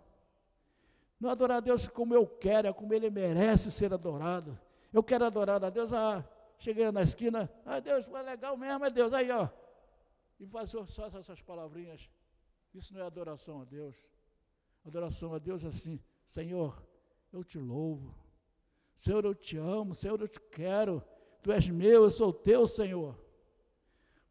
Não 1.19 1.31
adorar 1.31 1.59
a 1.59 1.61
Deus 1.61 1.89
como 1.89 2.15
eu 2.15 2.27
quero, 2.27 2.69
é 2.69 2.73
como 2.73 2.95
Ele 2.95 3.11
merece 3.11 3.71
ser 3.71 3.93
adorado. 3.93 4.59
Eu 4.93 5.03
quero 5.03 5.25
adorar 5.25 5.63
a 5.65 5.71
Deus, 5.71 5.93
ah, 5.93 6.25
cheguei 6.59 6.91
na 6.91 7.03
esquina, 7.03 7.51
ah, 7.65 7.81
Deus, 7.81 8.07
foi 8.07 8.23
legal 8.23 8.57
mesmo, 8.57 8.85
é 8.85 8.91
Deus, 8.91 9.13
aí 9.13 9.31
ó. 9.31 9.49
E 10.39 10.47
fazer 10.47 10.87
só 10.89 11.07
essas 11.07 11.41
palavrinhas. 11.41 12.09
Isso 12.73 12.93
não 12.93 13.01
é 13.01 13.07
adoração 13.07 13.61
a 13.63 13.65
Deus. 13.65 13.97
Adoração 14.85 15.35
a 15.35 15.39
Deus 15.39 15.65
é 15.65 15.69
assim: 15.69 16.01
Senhor, 16.27 16.85
eu 17.33 17.45
te 17.45 17.59
louvo. 17.59 18.15
Senhor, 18.95 19.25
eu 19.25 19.35
te 19.35 19.57
amo. 19.57 19.95
Senhor, 19.95 20.21
eu 20.21 20.29
te 20.29 20.41
quero. 20.41 21.03
Tu 21.45 21.53
és 21.53 21.69
meu, 21.69 22.05
eu 22.05 22.11
sou 22.11 22.33
teu, 22.33 22.67
Senhor. 22.67 23.15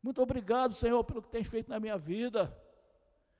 Muito 0.01 0.19
obrigado, 0.19 0.73
Senhor, 0.73 1.03
pelo 1.03 1.21
que 1.21 1.29
tem 1.29 1.43
feito 1.43 1.69
na 1.69 1.79
minha 1.79 1.95
vida. 1.95 2.51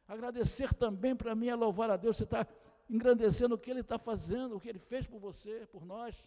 Agradecer 0.07 0.75
também 0.75 1.15
para 1.15 1.33
mim 1.33 1.47
é 1.47 1.55
louvar 1.55 1.89
a 1.89 1.97
Deus. 1.97 2.17
Você 2.17 2.23
está 2.23 2.45
engrandecendo 2.87 3.55
o 3.55 3.57
que 3.57 3.71
Ele 3.71 3.79
está 3.79 3.97
fazendo, 3.97 4.55
o 4.55 4.59
que 4.59 4.69
Ele 4.69 4.77
fez 4.77 5.07
por 5.07 5.19
você, 5.19 5.65
por 5.71 5.83
nós. 5.87 6.23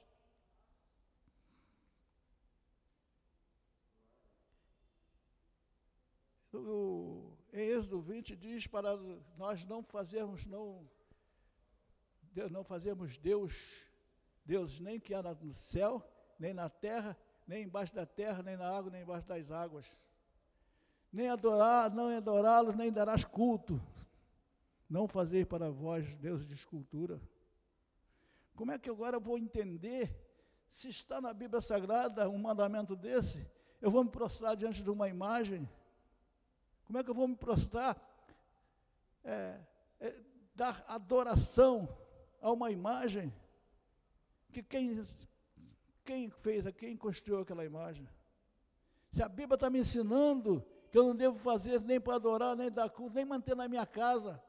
O, 6.52 7.30
em 7.52 7.60
Êxodo 7.60 8.00
20 8.00 8.34
diz 8.34 8.66
para 8.66 8.96
nós 9.38 9.64
não 9.64 9.84
fazermos, 9.84 10.44
não, 10.46 10.84
não 12.50 12.64
fazermos 12.64 13.18
Deus, 13.18 13.86
Deus 14.44 14.80
nem 14.80 14.98
que 14.98 15.14
há 15.14 15.22
no 15.22 15.54
céu, 15.54 16.02
nem 16.40 16.52
na 16.52 16.68
terra, 16.68 17.16
nem 17.46 17.64
embaixo 17.64 17.94
da 17.94 18.04
terra, 18.04 18.42
nem 18.42 18.56
na 18.56 18.68
água, 18.68 18.90
nem 18.90 19.02
embaixo 19.02 19.26
das 19.26 19.50
águas. 19.50 19.86
Nem 21.12 21.28
adorar, 21.28 21.94
não 21.94 22.14
adorá-los, 22.14 22.74
nem 22.74 22.92
darás 22.92 23.24
culto. 23.24 23.80
Não 24.88 25.06
fazer 25.06 25.46
para 25.46 25.70
vós 25.70 26.16
deuses 26.16 26.48
de 26.48 26.54
escultura. 26.54 27.20
Como 28.54 28.72
é 28.72 28.78
que 28.78 28.90
agora 28.90 29.16
eu 29.16 29.20
vou 29.20 29.38
entender 29.38 30.14
se 30.70 30.88
está 30.88 31.20
na 31.20 31.32
Bíblia 31.32 31.60
Sagrada 31.60 32.28
um 32.28 32.38
mandamento 32.38 32.96
desse? 32.96 33.48
Eu 33.80 33.90
vou 33.90 34.02
me 34.02 34.10
prostrar 34.10 34.56
diante 34.56 34.82
de 34.82 34.90
uma 34.90 35.08
imagem? 35.08 35.68
Como 36.84 36.98
é 36.98 37.04
que 37.04 37.10
eu 37.10 37.14
vou 37.14 37.28
me 37.28 37.36
prostrar? 37.36 38.00
É, 39.22 39.60
é, 40.00 40.20
dar 40.54 40.84
adoração 40.88 41.88
a 42.40 42.50
uma 42.50 42.70
imagem 42.70 43.32
que 44.52 44.62
quem, 44.62 44.98
quem 46.06 46.30
fez, 46.30 46.64
quem 46.76 46.96
construiu 46.96 47.40
aquela 47.40 47.64
imagem? 47.64 48.08
Se 49.12 49.22
a 49.22 49.28
Bíblia 49.28 49.56
está 49.56 49.68
me 49.68 49.80
ensinando 49.80 50.64
que 50.90 50.96
eu 50.96 51.04
não 51.04 51.16
devo 51.16 51.36
fazer 51.36 51.80
nem 51.80 52.00
para 52.00 52.14
adorar, 52.14 52.56
nem 52.56 52.70
dar 52.70 52.88
culto, 52.88 53.16
nem 53.16 53.24
manter 53.24 53.56
na 53.56 53.68
minha 53.68 53.84
casa. 53.84 54.40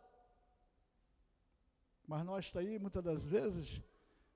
Mas 2.06 2.24
nós 2.24 2.46
está 2.46 2.60
aí, 2.60 2.78
muitas 2.80 3.04
das 3.04 3.24
vezes, 3.24 3.82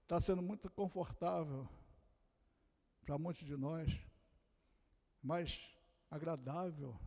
está 0.02 0.20
sendo 0.20 0.42
muito 0.42 0.70
confortável 0.70 1.70
para 3.06 3.18
muitos 3.18 3.46
de 3.46 3.56
nós, 3.56 3.88
mais 5.22 5.74
agradável, 6.10 7.00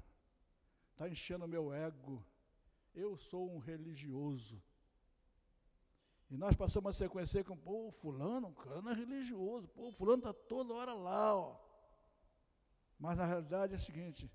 está 0.93 1.09
enchendo 1.09 1.45
o 1.45 1.49
meu 1.49 1.73
ego. 1.73 2.25
Eu 2.95 3.17
sou 3.17 3.51
um 3.51 3.59
religioso. 3.59 4.63
E 6.31 6.37
nós 6.37 6.57
passamos 6.57 6.95
a 6.95 6.99
sequência 6.99 7.45
com, 7.45 7.57
pô, 7.57 7.91
fulano, 7.93 8.49
o 8.49 8.55
cara 8.55 8.81
não 8.81 8.91
é 8.91 8.95
religioso, 8.95 9.69
pô, 9.69 9.91
fulano 9.93 10.19
está 10.19 10.33
toda 10.33 10.75
hora 10.75 10.93
lá, 10.93 11.37
ó. 11.37 11.57
Mas 12.99 13.17
na 13.17 13.27
realidade 13.27 13.75
é 13.75 13.77
o 13.77 13.81
seguinte, 13.81 14.31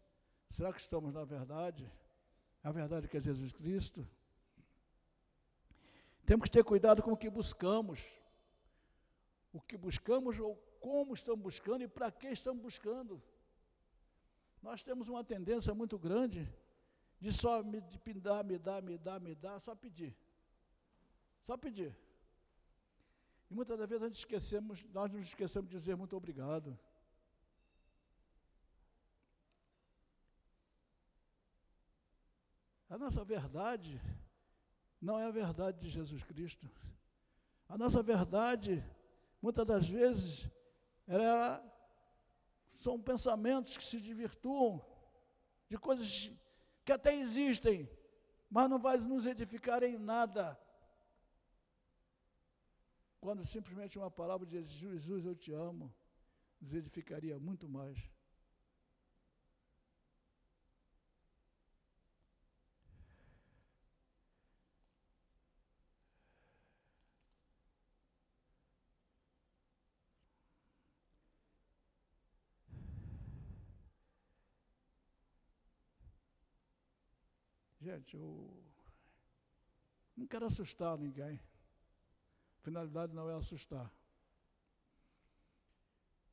será 0.49 0.71
que 0.71 0.79
estamos 0.79 1.13
na 1.13 1.25
verdade? 1.25 1.91
A 2.63 2.71
verdade 2.71 3.07
que 3.07 3.17
é 3.17 3.21
Jesus 3.21 3.51
Cristo? 3.51 4.07
Temos 6.25 6.45
que 6.45 6.51
ter 6.51 6.63
cuidado 6.63 7.01
com 7.01 7.11
o 7.11 7.17
que 7.17 7.29
buscamos. 7.29 8.05
O 9.51 9.59
que 9.59 9.75
buscamos 9.75 10.39
ou 10.39 10.55
como 10.79 11.13
estamos 11.13 11.41
buscando 11.41 11.83
e 11.83 11.87
para 11.87 12.11
que 12.11 12.27
estamos 12.27 12.61
buscando. 12.61 13.21
Nós 14.61 14.83
temos 14.83 15.07
uma 15.07 15.23
tendência 15.23 15.73
muito 15.73 15.97
grande 15.97 16.47
de 17.19 17.33
só 17.33 17.63
me 17.63 17.81
dar, 18.15 18.43
me 18.43 18.57
dar, 18.57 18.81
me 18.81 18.97
dar, 18.97 19.19
me 19.19 19.33
dar, 19.33 19.59
só 19.59 19.73
pedir. 19.73 20.15
Só 21.43 21.57
pedir. 21.57 21.97
E 23.49 23.53
muitas 23.53 23.77
das 23.77 23.89
vezes 23.89 24.03
a 24.03 24.07
gente 24.07 24.17
esquecemos, 24.17 24.83
nós 24.93 25.11
nos 25.11 25.27
esquecemos 25.27 25.69
de 25.69 25.75
dizer 25.75 25.95
muito 25.95 26.15
obrigado. 26.15 26.77
A 32.89 32.97
nossa 32.97 33.23
verdade 33.23 34.01
não 35.01 35.17
é 35.17 35.25
a 35.25 35.31
verdade 35.31 35.79
de 35.79 35.89
Jesus 35.89 36.23
Cristo. 36.23 36.69
A 37.67 37.77
nossa 37.77 38.01
verdade, 38.01 38.83
muitas 39.41 39.65
das 39.65 39.87
vezes, 39.87 40.49
ela, 41.07 41.63
são 42.73 42.99
pensamentos 42.99 43.77
que 43.77 43.83
se 43.83 44.01
divirtuam 44.01 44.83
de 45.69 45.77
coisas 45.77 46.31
que 46.83 46.91
até 46.91 47.15
existem, 47.15 47.87
mas 48.49 48.69
não 48.69 48.79
vai 48.79 48.97
nos 48.97 49.25
edificar 49.27 49.83
em 49.83 49.97
nada. 49.97 50.59
Quando 53.21 53.45
simplesmente 53.45 53.97
uma 53.97 54.09
palavra 54.09 54.45
de 54.45 54.63
Jesus, 54.63 55.25
eu 55.25 55.35
te 55.35 55.51
amo, 55.51 55.93
nos 56.61 56.73
edificaria 56.73 57.37
muito 57.37 57.67
mais. 57.67 57.97
Gente, 77.81 78.15
eu 78.15 78.63
não 80.15 80.27
quero 80.27 80.45
assustar 80.45 80.97
ninguém. 80.97 81.39
Finalidade 82.69 83.15
não 83.15 83.27
é 83.27 83.33
assustar. 83.33 83.91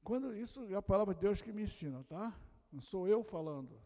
Quando 0.05 0.37
isso 0.37 0.71
é 0.71 0.75
a 0.75 0.83
palavra 0.83 1.15
de 1.15 1.21
Deus 1.23 1.41
que 1.41 1.51
me 1.51 1.63
ensina, 1.63 2.05
tá? 2.05 2.39
Não 2.71 2.79
sou 2.79 3.09
eu 3.09 3.25
falando. 3.25 3.81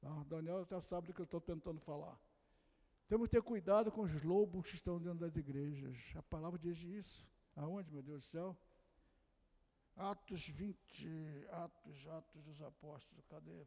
Tá? 0.00 0.08
Daniel 0.28 0.62
até 0.62 0.78
sabe 0.78 1.08
do 1.08 1.12
que 1.12 1.20
eu 1.20 1.24
estou 1.24 1.40
tentando 1.40 1.80
falar. 1.80 2.16
Temos 3.08 3.26
que 3.26 3.34
ter 3.34 3.42
cuidado 3.42 3.90
com 3.90 4.02
os 4.02 4.22
lobos 4.22 4.68
que 4.68 4.76
estão 4.76 5.00
dentro 5.00 5.18
das 5.18 5.34
igrejas. 5.34 5.98
A 6.14 6.22
palavra 6.22 6.56
diz 6.56 6.78
isso. 6.78 7.26
Aonde, 7.56 7.90
meu 7.90 8.00
Deus 8.00 8.22
do 8.22 8.30
céu? 8.30 8.56
Atos 9.96 10.46
20, 10.46 11.48
Atos, 11.50 12.06
Atos 12.06 12.44
dos 12.44 12.62
Apóstolos, 12.62 13.26
cadê? 13.26 13.66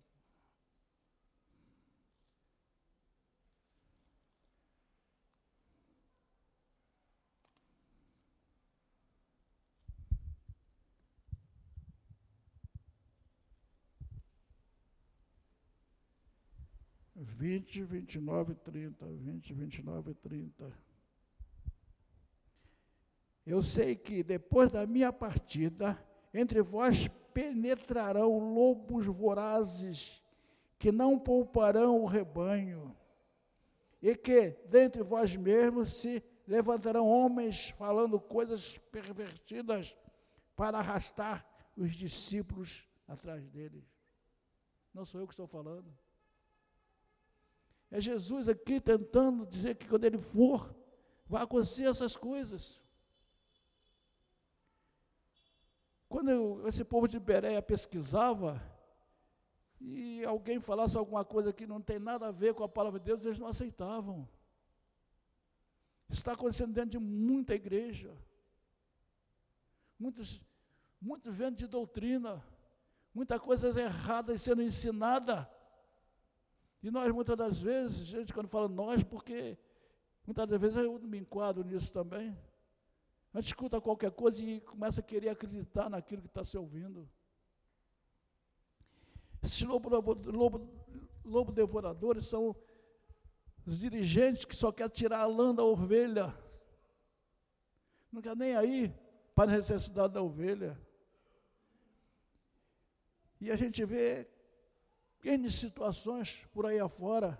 20, 17.19 17.83
29 17.83 18.53
e 18.53 18.55
30. 18.55 19.05
20, 19.05 19.53
29 19.53 20.11
e 20.11 20.13
30. 20.15 20.73
Eu 23.45 23.61
sei 23.61 23.95
que 23.95 24.23
depois 24.23 24.71
da 24.71 24.85
minha 24.85 25.11
partida, 25.11 26.01
entre 26.33 26.61
vós 26.61 27.07
penetrarão 27.33 28.53
lobos 28.53 29.05
vorazes, 29.05 30.23
que 30.77 30.91
não 30.91 31.19
pouparão 31.19 32.01
o 32.01 32.05
rebanho, 32.05 32.95
e 34.01 34.15
que 34.15 34.51
dentre 34.67 35.03
vós 35.03 35.35
mesmos 35.35 35.93
se 35.93 36.23
levantarão 36.47 37.07
homens 37.07 37.69
falando 37.71 38.19
coisas 38.19 38.77
pervertidas 38.91 39.97
para 40.55 40.77
arrastar 40.77 41.45
os 41.75 41.93
discípulos 41.95 42.87
atrás 43.07 43.47
deles. 43.49 43.83
Não 44.93 45.05
sou 45.05 45.19
eu 45.21 45.27
que 45.27 45.33
estou 45.33 45.47
falando. 45.47 45.91
É 47.91 47.99
Jesus 47.99 48.47
aqui 48.47 48.79
tentando 48.79 49.45
dizer 49.45 49.75
que 49.75 49.87
quando 49.87 50.03
ele 50.05 50.17
for, 50.17 50.75
vai 51.27 51.43
acontecer 51.43 51.83
essas 51.83 52.15
coisas. 52.15 52.79
Quando 56.07 56.67
esse 56.67 56.83
povo 56.83 57.07
de 57.07 57.19
Bereia 57.19 57.61
pesquisava, 57.61 58.61
e 59.79 60.23
alguém 60.25 60.59
falasse 60.59 60.97
alguma 60.97 61.23
coisa 61.23 61.53
que 61.53 61.65
não 61.65 61.81
tem 61.81 61.99
nada 61.99 62.27
a 62.27 62.31
ver 62.31 62.53
com 62.53 62.63
a 62.63 62.69
palavra 62.69 62.99
de 62.99 63.05
Deus, 63.05 63.25
eles 63.25 63.39
não 63.39 63.47
aceitavam. 63.47 64.27
Isso 66.09 66.19
está 66.21 66.33
acontecendo 66.33 66.73
dentro 66.73 66.91
de 66.91 66.99
muita 66.99 67.53
igreja. 67.53 68.15
Muitos, 69.97 70.41
muitos 70.99 71.33
vendo 71.33 71.55
de 71.55 71.67
doutrina, 71.67 72.43
muita 73.13 73.39
coisa 73.39 73.67
errada 73.79 74.37
sendo 74.37 74.61
ensinada. 74.61 75.49
E 76.81 76.89
nós, 76.89 77.11
muitas 77.13 77.35
das 77.37 77.61
vezes, 77.61 78.05
gente, 78.05 78.33
quando 78.33 78.47
fala 78.47 78.67
nós, 78.67 79.03
porque 79.03 79.57
muitas 80.25 80.47
das 80.47 80.59
vezes 80.59 80.77
eu 80.77 80.97
me 80.99 81.17
enquadro 81.17 81.63
nisso 81.63 81.91
também. 81.91 82.37
A 83.33 83.41
gente 83.41 83.47
escuta 83.47 83.81
qualquer 83.81 84.11
coisa 84.11 84.41
e 84.41 84.61
começa 84.61 85.01
a 85.01 85.03
querer 85.03 85.29
acreditar 85.29 85.89
naquilo 85.89 86.21
que 86.21 86.27
está 86.27 86.43
se 86.43 86.57
ouvindo. 86.57 87.07
Esses 89.41 89.61
lobo, 89.61 89.89
lobo, 89.89 90.69
lobo 91.23 91.51
devoradores 91.51 92.27
são 92.27 92.55
os 93.65 93.79
dirigentes 93.79 94.45
que 94.45 94.55
só 94.55 94.71
querem 94.71 94.91
tirar 94.91 95.19
a 95.19 95.27
lã 95.27 95.53
da 95.53 95.63
ovelha. 95.63 96.35
Não 98.11 98.21
quer 98.21 98.35
nem 98.35 98.55
aí 98.55 98.93
para 99.35 99.51
a 99.51 99.57
necessidade 99.57 100.13
da 100.13 100.21
ovelha. 100.21 100.79
E 103.39 103.51
a 103.51 103.55
gente 103.55 103.85
vê 103.85 104.27
N 105.23 105.49
situações 105.51 106.39
por 106.53 106.65
aí 106.65 106.79
afora. 106.79 107.39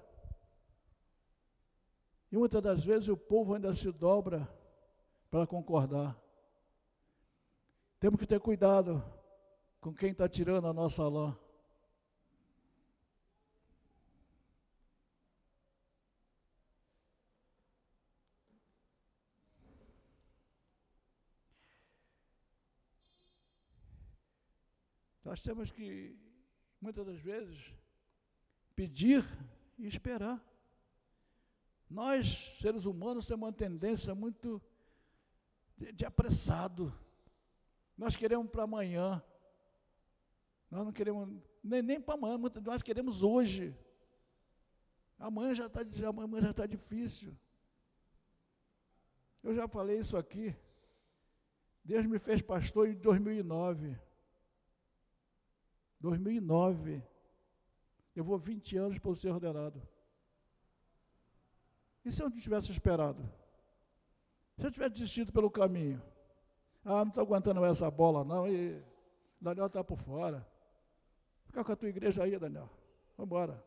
E 2.32 2.38
muitas 2.38 2.62
das 2.62 2.84
vezes 2.84 3.08
o 3.08 3.18
povo 3.18 3.56
ainda 3.56 3.74
se 3.74 3.92
dobra 3.92 4.48
para 5.32 5.48
concordar. 5.48 6.16
Temos 8.00 8.20
que 8.20 8.28
ter 8.28 8.40
cuidado 8.40 9.04
com 9.82 9.94
quem 9.94 10.12
está 10.12 10.28
tirando 10.28 10.68
a 10.68 10.74
nossa 10.74 11.08
lã. 11.08 11.38
Nós 25.24 25.42
temos 25.42 25.72
que 25.72 26.29
muitas 26.82 27.06
das 27.06 27.20
vezes, 27.20 27.74
pedir 28.76 29.24
e 29.78 29.88
esperar. 29.88 30.44
Nós, 31.90 32.56
seres 32.62 32.86
humanos, 32.86 33.26
temos 33.26 33.48
uma 33.48 33.54
tendência 33.54 34.14
muito 34.14 34.62
de, 35.76 35.92
de 35.92 36.06
apressado. 36.06 36.94
Nós 37.98 38.16
queremos 38.16 38.50
para 38.50 38.64
amanhã. 38.64 39.24
Nós 40.70 40.86
não 40.86 40.92
queremos 40.92 41.28
nem, 41.64 41.82
nem 41.82 42.00
para 42.00 42.14
amanhã, 42.14 42.38
nós 42.64 42.82
queremos 42.82 43.24
hoje. 43.24 43.76
Amanhã 45.18 45.54
já 45.54 45.66
está 45.66 45.82
amanhã 46.08 46.42
já 46.44 46.52
está 46.52 46.66
difícil. 46.66 47.36
Eu 49.44 49.54
já 49.54 49.68
falei 49.68 50.00
isso 50.00 50.16
aqui. 50.16 50.56
Deus 51.84 52.06
me 52.06 52.20
fez 52.20 52.42
pastor 52.42 52.88
em 52.88 52.96
2009. 52.96 53.98
2009. 56.00 57.04
Eu 58.16 58.24
vou 58.24 58.38
20 58.38 58.78
anos 58.78 59.00
para 59.00 59.16
ser 59.16 59.32
ordenado. 59.32 59.82
E 62.04 62.12
se 62.12 62.22
eu 62.22 62.30
não 62.30 62.38
tivesse 62.38 62.72
esperado? 62.72 63.22
Se 64.58 64.66
eu 64.66 64.72
tivesse 64.72 64.96
desistido 64.96 65.32
pelo 65.32 65.50
caminho? 65.50 66.02
Ah, 66.84 67.04
não 67.04 67.10
estou 67.10 67.24
aguentando 67.24 67.64
essa 67.66 67.90
bola, 67.90 68.24
não. 68.24 68.48
E 68.48 68.82
Daniel 69.40 69.68
está 69.68 69.84
por 69.84 69.98
fora. 70.00 70.46
Fica 71.46 71.64
com 71.64 71.72
a 71.72 71.76
tua 71.76 71.90
igreja 71.90 72.24
aí, 72.24 72.38
Daniel. 72.38 72.70
Vamos 73.18 73.28
embora. 73.28 73.64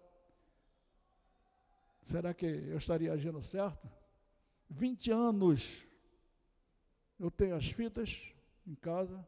Será 2.02 2.34
que 2.34 2.46
eu 2.46 2.76
estaria 2.76 3.12
agindo 3.12 3.42
certo? 3.42 3.88
20 4.68 5.10
anos 5.10 5.86
eu 7.18 7.30
tenho 7.30 7.54
as 7.54 7.66
fitas 7.70 8.34
em 8.66 8.74
casa, 8.74 9.26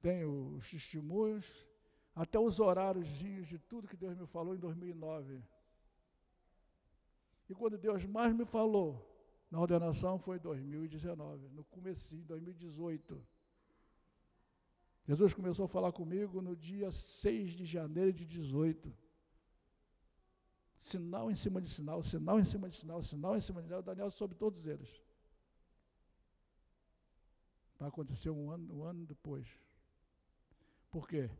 tenho 0.00 0.56
os 0.56 0.70
testemunhos, 0.70 1.66
até 2.18 2.36
os 2.36 2.58
horários 2.58 3.06
de 3.08 3.58
tudo 3.60 3.86
que 3.86 3.96
Deus 3.96 4.18
me 4.18 4.26
falou 4.26 4.52
em 4.52 4.58
2009. 4.58 5.40
E 7.48 7.54
quando 7.54 7.78
Deus 7.78 8.04
mais 8.04 8.34
me 8.34 8.44
falou 8.44 9.06
na 9.48 9.60
ordenação 9.60 10.18
foi 10.18 10.36
em 10.36 10.40
2019, 10.40 11.48
no 11.50 11.62
começo 11.66 12.16
de 12.16 12.24
2018. 12.24 13.24
Jesus 15.06 15.32
começou 15.32 15.66
a 15.66 15.68
falar 15.68 15.92
comigo 15.92 16.42
no 16.42 16.56
dia 16.56 16.90
6 16.90 17.52
de 17.52 17.64
janeiro 17.64 18.12
de 18.12 18.26
18. 18.26 18.92
Sinal 20.76 21.30
em 21.30 21.36
cima 21.36 21.62
de 21.62 21.70
sinal, 21.70 22.02
sinal 22.02 22.40
em 22.40 22.44
cima 22.44 22.68
de 22.68 22.74
sinal, 22.74 23.00
sinal 23.00 23.36
em 23.36 23.40
cima 23.40 23.62
de 23.62 23.68
sinal. 23.68 23.82
Daniel 23.82 24.10
soube 24.10 24.34
todos 24.34 24.66
eles. 24.66 25.00
Vai 27.78 27.88
acontecer 27.88 28.30
um 28.30 28.50
ano, 28.50 28.74
um 28.74 28.82
ano 28.82 29.06
depois. 29.06 29.46
Por 30.90 31.06
quê? 31.06 31.30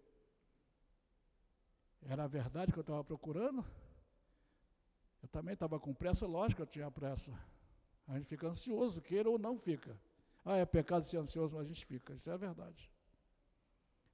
Era 2.02 2.24
a 2.24 2.28
verdade 2.28 2.72
que 2.72 2.78
eu 2.78 2.82
estava 2.82 3.02
procurando? 3.04 3.64
Eu 5.22 5.28
também 5.28 5.54
estava 5.54 5.78
com 5.78 5.92
pressa, 5.92 6.26
lógico 6.26 6.56
que 6.56 6.62
eu 6.62 6.66
tinha 6.66 6.90
pressa. 6.90 7.32
A 8.06 8.16
gente 8.16 8.26
fica 8.26 8.46
ansioso, 8.46 9.02
queira 9.02 9.28
ou 9.28 9.38
não 9.38 9.58
fica. 9.58 9.98
Ah, 10.44 10.56
é 10.56 10.64
pecado 10.64 11.04
ser 11.04 11.18
ansioso, 11.18 11.56
mas 11.56 11.66
a 11.66 11.68
gente 11.68 11.84
fica. 11.84 12.14
Isso 12.14 12.30
é 12.30 12.32
a 12.32 12.36
verdade. 12.36 12.90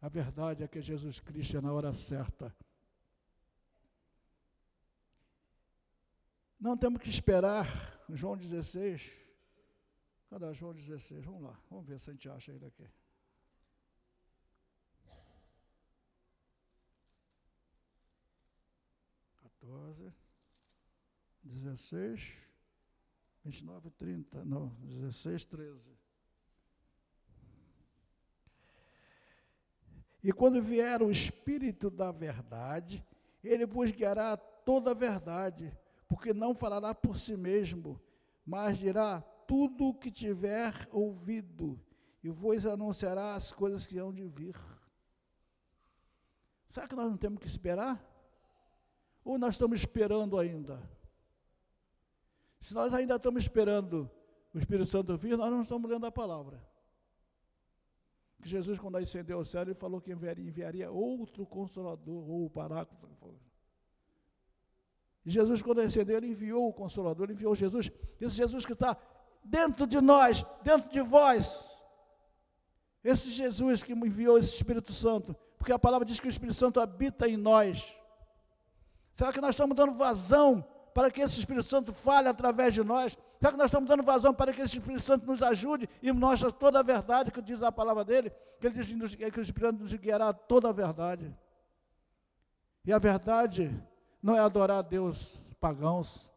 A 0.00 0.08
verdade 0.08 0.62
é 0.64 0.68
que 0.68 0.82
Jesus 0.82 1.20
Cristo 1.20 1.56
é 1.56 1.60
na 1.60 1.72
hora 1.72 1.92
certa. 1.92 2.54
Não 6.58 6.76
temos 6.76 7.00
que 7.00 7.08
esperar 7.08 7.66
João 8.08 8.36
16. 8.36 9.10
Cadê 10.28 10.52
João 10.54 10.74
16? 10.74 11.24
Vamos 11.24 11.42
lá, 11.42 11.60
vamos 11.70 11.86
ver 11.86 12.00
se 12.00 12.10
a 12.10 12.12
gente 12.12 12.28
acha 12.28 12.52
ele 12.52 12.66
aqui. 12.66 12.90
Quatorze, 19.64 20.12
dezesseis, 21.42 22.34
vinte 23.42 23.60
e 23.60 23.64
nove, 23.64 23.90
trinta, 23.92 24.44
não, 24.44 24.68
dezesseis, 24.82 25.42
treze. 25.44 25.96
E 30.22 30.32
quando 30.32 30.62
vier 30.62 31.02
o 31.02 31.10
Espírito 31.10 31.90
da 31.90 32.12
verdade, 32.12 33.02
ele 33.42 33.64
vos 33.64 33.90
guiará 33.90 34.36
toda 34.36 34.90
a 34.90 34.94
verdade, 34.94 35.74
porque 36.06 36.34
não 36.34 36.54
falará 36.54 36.94
por 36.94 37.16
si 37.16 37.34
mesmo, 37.34 37.98
mas 38.44 38.76
dirá 38.76 39.22
tudo 39.48 39.86
o 39.86 39.94
que 39.94 40.10
tiver 40.10 40.74
ouvido, 40.90 41.80
e 42.22 42.28
vos 42.28 42.66
anunciará 42.66 43.34
as 43.34 43.50
coisas 43.50 43.86
que 43.86 43.96
hão 43.98 44.12
de 44.12 44.26
vir. 44.26 44.56
Será 46.68 46.86
que 46.86 46.94
nós 46.94 47.10
não 47.10 47.16
temos 47.16 47.40
que 47.40 47.46
esperar? 47.46 48.13
Ou 49.24 49.38
nós 49.38 49.54
estamos 49.54 49.80
esperando 49.80 50.38
ainda? 50.38 50.82
Se 52.60 52.74
nós 52.74 52.92
ainda 52.92 53.16
estamos 53.16 53.42
esperando 53.42 54.10
o 54.52 54.58
Espírito 54.58 54.86
Santo 54.86 55.16
vir, 55.16 55.36
nós 55.36 55.50
não 55.50 55.62
estamos 55.62 55.90
lendo 55.90 56.06
a 56.06 56.12
palavra 56.12 56.62
que 58.44 58.50
Jesus, 58.50 58.78
quando 58.78 58.96
ascendeu 58.96 59.38
ao 59.38 59.44
céu, 59.44 59.62
ele 59.62 59.72
falou 59.72 60.02
que 60.02 60.12
enviaria, 60.12 60.90
outro 60.90 61.46
consolador, 61.46 62.28
ou 62.28 62.44
o 62.44 62.50
paráclito. 62.50 63.08
E 65.24 65.30
Jesus, 65.30 65.62
quando 65.62 65.80
ascendeu, 65.80 66.18
ele 66.18 66.26
enviou 66.26 66.68
o 66.68 66.72
consolador, 66.72 67.24
ele 67.24 67.32
enviou 67.32 67.54
Jesus, 67.54 67.90
esse 68.20 68.36
Jesus 68.36 68.66
que 68.66 68.74
está 68.74 68.98
dentro 69.42 69.86
de 69.86 69.98
nós, 69.98 70.44
dentro 70.62 70.90
de 70.90 71.00
vós. 71.00 71.66
Esse 73.02 73.30
Jesus 73.30 73.82
que 73.82 73.94
enviou 73.94 74.36
esse 74.36 74.54
Espírito 74.54 74.92
Santo, 74.92 75.34
porque 75.56 75.72
a 75.72 75.78
palavra 75.78 76.04
diz 76.04 76.20
que 76.20 76.26
o 76.26 76.30
Espírito 76.30 76.54
Santo 76.54 76.80
habita 76.80 77.26
em 77.26 77.38
nós. 77.38 77.96
Será 79.14 79.32
que 79.32 79.40
nós 79.40 79.50
estamos 79.50 79.76
dando 79.76 79.94
vazão 79.94 80.66
para 80.92 81.08
que 81.08 81.20
esse 81.20 81.38
Espírito 81.38 81.68
Santo 81.68 81.92
fale 81.92 82.28
através 82.28 82.74
de 82.74 82.82
nós? 82.82 83.16
Será 83.38 83.52
que 83.52 83.58
nós 83.58 83.66
estamos 83.66 83.88
dando 83.88 84.02
vazão 84.02 84.34
para 84.34 84.52
que 84.52 84.60
esse 84.60 84.76
Espírito 84.76 85.02
Santo 85.02 85.24
nos 85.24 85.40
ajude 85.40 85.88
e 86.02 86.10
mostre 86.10 86.52
toda 86.52 86.80
a 86.80 86.82
verdade 86.82 87.30
que 87.30 87.40
diz 87.40 87.62
a 87.62 87.70
palavra 87.70 88.04
dele? 88.04 88.30
Que 88.60 88.66
ele 88.66 88.74
diz 88.74 89.14
que 89.14 89.24
o 89.24 89.42
Espírito 89.42 89.66
Santo 89.66 89.82
nos 89.82 89.94
guiará 89.94 90.32
toda 90.32 90.68
a 90.68 90.72
verdade. 90.72 91.32
E 92.84 92.92
a 92.92 92.98
verdade 92.98 93.72
não 94.20 94.34
é 94.34 94.40
adorar 94.40 94.78
a 94.78 94.82
Deus 94.82 95.40
pagãos. 95.60 96.28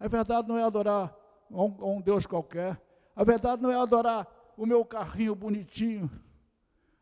A 0.00 0.08
verdade 0.08 0.48
não 0.48 0.58
é 0.58 0.64
adorar 0.64 1.16
um, 1.48 1.96
um 1.96 2.00
Deus 2.00 2.26
qualquer. 2.26 2.80
A 3.14 3.22
verdade 3.22 3.62
não 3.62 3.70
é 3.70 3.80
adorar 3.80 4.26
o 4.56 4.66
meu 4.66 4.84
carrinho 4.84 5.34
bonitinho. 5.36 6.10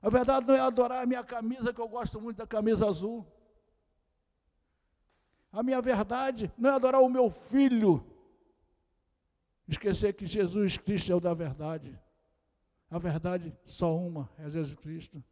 A 0.02 0.10
verdade 0.10 0.46
não 0.46 0.54
é 0.54 0.60
adorar 0.60 1.02
a 1.02 1.06
minha 1.06 1.24
camisa, 1.24 1.72
que 1.72 1.80
eu 1.80 1.88
gosto 1.88 2.20
muito 2.20 2.36
da 2.36 2.46
camisa 2.46 2.86
azul. 2.86 3.26
A 5.54 5.62
minha 5.62 5.80
verdade 5.80 6.52
não 6.58 6.70
é 6.70 6.74
adorar 6.74 7.00
o 7.00 7.08
meu 7.08 7.30
filho, 7.30 8.04
Esquecer 9.66 10.12
que 10.12 10.26
Jesus 10.26 10.76
Cristo 10.76 11.10
é 11.10 11.14
o 11.14 11.20
da 11.20 11.32
verdade. 11.32 11.98
A 12.90 12.98
verdade 12.98 13.56
só 13.64 13.96
uma 13.96 14.28
é 14.38 14.48
Jesus 14.48 14.74
Cristo. 14.76 15.24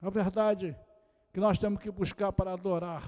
A 0.00 0.08
verdade 0.08 0.76
que 1.32 1.40
nós 1.40 1.58
temos 1.58 1.80
que 1.80 1.90
buscar 1.90 2.32
para 2.32 2.52
adorar. 2.52 3.02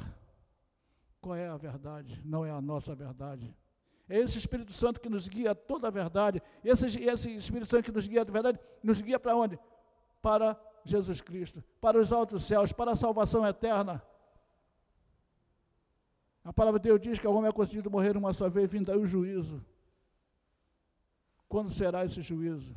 Qual 1.20 1.35
é 1.35 1.49
a 1.49 1.57
verdade? 1.57 2.20
Não 2.25 2.44
é 2.44 2.51
a 2.51 2.61
nossa 2.61 2.94
verdade. 2.94 3.57
É 4.09 4.18
esse 4.18 4.38
Espírito 4.38 4.72
Santo 4.72 5.01
que 5.01 5.09
nos 5.09 5.27
guia 5.29 5.53
a 5.53 5.55
toda 5.55 5.88
a 5.88 5.90
verdade. 5.90 6.42
Esse, 6.62 6.87
esse 7.03 7.35
Espírito 7.35 7.66
Santo 7.66 7.85
que 7.85 7.92
nos 7.92 8.07
guia 8.07 8.20
a 8.20 8.25
verdade, 8.25 8.61
nos 8.83 9.01
guia 9.01 9.18
para 9.18 9.35
onde? 9.35 9.59
Para 10.20 10.61
Jesus 10.85 11.20
Cristo, 11.20 11.64
para 11.81 11.99
os 11.99 12.12
altos 12.12 12.44
céus, 12.44 12.70
para 12.70 12.92
a 12.92 12.96
salvação 12.96 13.44
eterna. 13.46 14.03
A 16.46 16.52
palavra 16.52 16.78
de 16.78 16.85
Deus 16.88 17.00
diz 17.00 17.18
que 17.18 17.26
o 17.26 17.35
homem 17.35 17.48
é 17.48 17.52
concedido 17.52 17.90
morrer 17.90 18.16
uma 18.16 18.32
só 18.32 18.48
vez, 18.48 18.70
vindo 18.70 18.92
aí 18.92 18.96
o 18.96 19.04
juízo. 19.04 19.66
Quando 21.48 21.70
será 21.70 22.04
esse 22.04 22.22
juízo? 22.22 22.72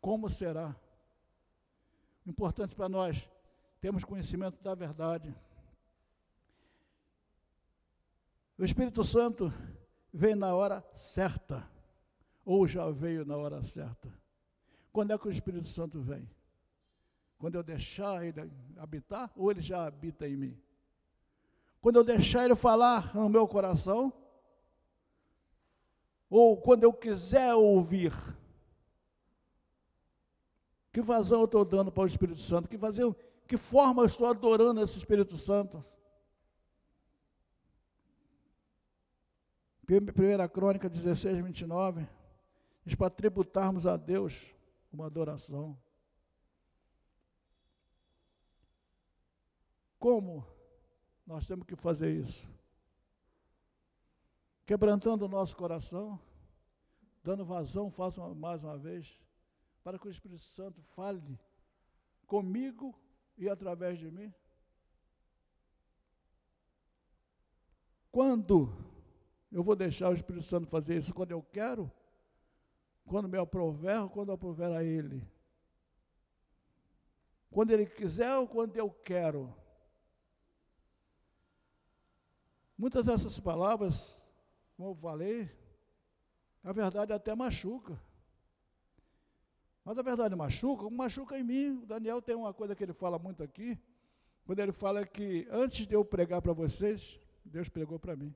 Como 0.00 0.30
será? 0.30 0.74
Importante 2.24 2.74
para 2.74 2.88
nós 2.88 3.28
termos 3.78 4.04
conhecimento 4.04 4.58
da 4.62 4.74
verdade. 4.74 5.36
O 8.56 8.64
Espírito 8.64 9.04
Santo 9.04 9.52
vem 10.10 10.34
na 10.34 10.54
hora 10.54 10.82
certa, 10.96 11.70
ou 12.42 12.66
já 12.66 12.90
veio 12.90 13.26
na 13.26 13.36
hora 13.36 13.62
certa. 13.62 14.10
Quando 14.90 15.12
é 15.12 15.18
que 15.18 15.28
o 15.28 15.30
Espírito 15.30 15.66
Santo 15.66 16.00
vem? 16.00 16.26
Quando 17.36 17.56
eu 17.56 17.62
deixar 17.62 18.24
ele 18.24 18.50
habitar, 18.78 19.30
ou 19.36 19.50
ele 19.50 19.60
já 19.60 19.84
habita 19.84 20.26
em 20.26 20.36
mim? 20.36 20.69
Quando 21.80 21.96
eu 21.96 22.04
deixar 22.04 22.44
ele 22.44 22.54
falar 22.54 23.14
no 23.14 23.28
meu 23.28 23.48
coração, 23.48 24.12
ou 26.30 26.56
quando 26.56 26.84
eu 26.84 26.92
quiser 26.92 27.54
ouvir. 27.54 28.12
Que 30.92 31.02
vazão 31.02 31.40
eu 31.40 31.44
estou 31.46 31.64
dando 31.64 31.90
para 31.90 32.04
o 32.04 32.06
Espírito 32.06 32.40
Santo? 32.40 32.68
Que 32.68 32.76
vazão, 32.76 33.14
que 33.46 33.56
forma 33.56 34.02
eu 34.02 34.06
estou 34.06 34.28
adorando 34.28 34.80
esse 34.80 34.96
Espírito 34.96 35.36
Santo? 35.36 35.84
Primeira 39.84 40.48
Crônica 40.48 40.88
16, 40.88 41.38
29, 41.38 42.06
diz 42.86 42.94
para 42.94 43.10
tributarmos 43.10 43.88
a 43.88 43.96
Deus 43.96 44.54
uma 44.92 45.06
adoração. 45.06 45.76
Como 49.98 50.46
nós 51.30 51.46
temos 51.46 51.66
que 51.66 51.76
fazer 51.76 52.10
isso? 52.10 52.46
quebrantando 54.70 55.24
o 55.24 55.28
nosso 55.28 55.56
coração, 55.56 56.16
dando 57.24 57.44
vazão, 57.44 57.90
faço 57.90 58.20
mais 58.36 58.62
uma 58.62 58.78
vez, 58.78 59.20
para 59.82 59.98
que 59.98 60.06
o 60.06 60.10
Espírito 60.12 60.40
Santo 60.40 60.80
fale 60.94 61.36
comigo 62.24 62.96
e 63.36 63.48
através 63.48 63.98
de 63.98 64.08
mim. 64.12 64.32
Quando 68.12 68.72
eu 69.50 69.64
vou 69.64 69.74
deixar 69.74 70.10
o 70.10 70.14
Espírito 70.14 70.44
Santo 70.44 70.68
fazer 70.68 70.98
isso? 70.98 71.12
Quando 71.12 71.32
eu 71.32 71.42
quero? 71.42 71.90
Quando 73.04 73.28
me 73.28 73.38
aprover 73.38 74.00
ou 74.02 74.08
quando 74.08 74.30
aprover 74.30 74.70
a 74.70 74.84
Ele? 74.84 75.28
Quando 77.50 77.72
Ele 77.72 77.86
quiser 77.86 78.32
ou 78.36 78.46
quando 78.46 78.76
eu 78.76 78.88
quero? 78.88 79.52
Muitas 82.80 83.04
dessas 83.04 83.38
palavras, 83.38 84.18
como 84.74 84.92
eu 84.92 84.94
falei, 84.94 85.50
a 86.64 86.72
verdade 86.72 87.12
até 87.12 87.34
machuca. 87.34 88.00
Mas 89.84 89.98
a 89.98 90.02
verdade 90.02 90.34
machuca, 90.34 90.88
machuca 90.88 91.38
em 91.38 91.44
mim. 91.44 91.82
O 91.82 91.84
Daniel 91.84 92.22
tem 92.22 92.34
uma 92.34 92.54
coisa 92.54 92.74
que 92.74 92.82
ele 92.82 92.94
fala 92.94 93.18
muito 93.18 93.42
aqui, 93.42 93.78
quando 94.46 94.60
ele 94.60 94.72
fala 94.72 95.04
que 95.06 95.46
antes 95.50 95.86
de 95.86 95.94
eu 95.94 96.02
pregar 96.02 96.40
para 96.40 96.54
vocês, 96.54 97.20
Deus 97.44 97.68
pregou 97.68 97.98
para 97.98 98.16
mim. 98.16 98.34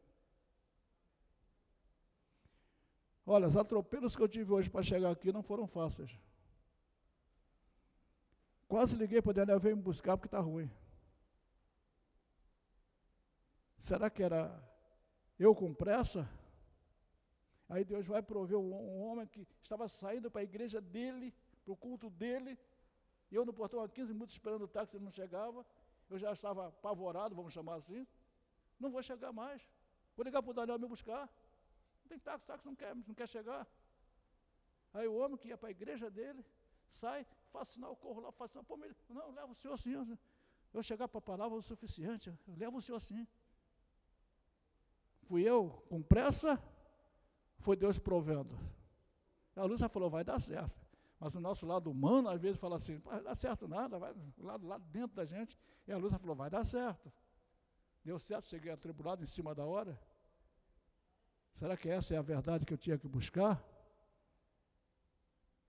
Olha, 3.24 3.48
os 3.48 3.56
atropelos 3.56 4.14
que 4.14 4.22
eu 4.22 4.28
tive 4.28 4.52
hoje 4.52 4.68
para 4.68 4.82
chegar 4.82 5.10
aqui 5.10 5.32
não 5.32 5.42
foram 5.42 5.66
fáceis. 5.66 6.20
Quase 8.68 8.94
liguei 8.94 9.22
para 9.22 9.30
o 9.30 9.32
Daniel, 9.32 9.58
veio 9.58 9.74
me 9.78 9.82
buscar 9.82 10.18
porque 10.18 10.26
está 10.26 10.40
ruim. 10.40 10.70
Será 13.84 14.08
que 14.08 14.22
era 14.22 14.42
eu 15.38 15.54
com 15.54 15.74
pressa? 15.74 16.26
Aí 17.68 17.84
Deus 17.84 18.06
vai 18.06 18.22
prover 18.22 18.58
um, 18.58 19.02
homem 19.04 19.26
que 19.26 19.46
estava 19.62 19.86
saindo 19.90 20.30
para 20.30 20.40
a 20.40 20.44
igreja 20.44 20.80
dele, 20.80 21.34
para 21.62 21.74
o 21.74 21.76
culto 21.76 22.08
dele, 22.08 22.58
e 23.30 23.34
eu 23.34 23.44
no 23.44 23.52
portão 23.52 23.82
há 23.82 23.86
15 23.86 24.14
minutos 24.14 24.36
esperando 24.36 24.62
o 24.62 24.68
táxi, 24.68 24.96
ele 24.96 25.04
não 25.04 25.12
chegava. 25.12 25.66
Eu 26.08 26.18
já 26.18 26.32
estava 26.32 26.68
apavorado, 26.68 27.34
vamos 27.34 27.52
chamar 27.52 27.74
assim. 27.74 28.06
Não 28.80 28.90
vou 28.90 29.02
chegar 29.02 29.32
mais. 29.32 29.60
Vou 30.16 30.24
ligar 30.24 30.42
para 30.42 30.50
o 30.50 30.54
Daniel 30.54 30.78
me 30.78 30.88
buscar. 30.88 31.28
Não 32.00 32.08
tem 32.08 32.18
táxi, 32.18 32.46
táxi 32.46 32.64
não 32.64 32.74
quer, 32.74 32.96
não 32.96 33.14
quer 33.14 33.28
chegar. 33.28 33.66
Aí 34.94 35.06
o 35.06 35.14
homem 35.14 35.36
que 35.36 35.48
ia 35.48 35.58
para 35.58 35.68
a 35.68 35.72
igreja 35.72 36.10
dele, 36.10 36.42
sai, 36.88 37.26
faz 37.52 37.68
sinal, 37.68 37.94
corro 37.96 38.22
lá, 38.22 38.32
faz 38.32 38.50
sinal, 38.50 38.64
pô, 38.64 38.78
não, 39.10 39.30
leva 39.32 39.52
o 39.52 39.54
senhor 39.54 39.74
assim. 39.74 39.92
Eu 40.72 40.82
chegar 40.82 41.06
para 41.06 41.18
a 41.18 41.28
palavra 41.30 41.58
o 41.58 41.60
suficiente, 41.62 42.30
eu 42.48 42.56
levo 42.56 42.78
o 42.78 42.80
senhor 42.80 42.96
assim. 42.96 43.26
Fui 45.24 45.42
eu 45.42 45.70
com 45.88 46.02
pressa, 46.02 46.62
foi 47.58 47.76
Deus 47.76 47.98
provendo. 47.98 48.58
A 49.56 49.64
Lúcia 49.64 49.88
falou, 49.88 50.10
vai 50.10 50.24
dar 50.24 50.40
certo. 50.40 50.84
Mas 51.18 51.34
o 51.34 51.40
nosso 51.40 51.64
lado 51.66 51.90
humano, 51.90 52.28
às 52.28 52.40
vezes, 52.40 52.58
fala 52.58 52.76
assim, 52.76 52.98
vai 52.98 53.22
dar 53.22 53.34
certo 53.34 53.66
nada, 53.66 53.98
vai 53.98 54.14
lá, 54.38 54.58
lá 54.62 54.78
dentro 54.78 55.16
da 55.16 55.24
gente. 55.24 55.58
E 55.86 55.92
a 55.92 55.96
Lúcia 55.96 56.18
falou, 56.18 56.36
vai 56.36 56.50
dar 56.50 56.64
certo. 56.64 57.12
Deu 58.04 58.18
certo, 58.18 58.46
cheguei 58.46 58.70
atribulado 58.70 59.22
em 59.22 59.26
cima 59.26 59.54
da 59.54 59.64
hora. 59.64 59.98
Será 61.54 61.76
que 61.76 61.88
essa 61.88 62.14
é 62.14 62.18
a 62.18 62.22
verdade 62.22 62.66
que 62.66 62.74
eu 62.74 62.78
tinha 62.78 62.98
que 62.98 63.08
buscar? 63.08 63.64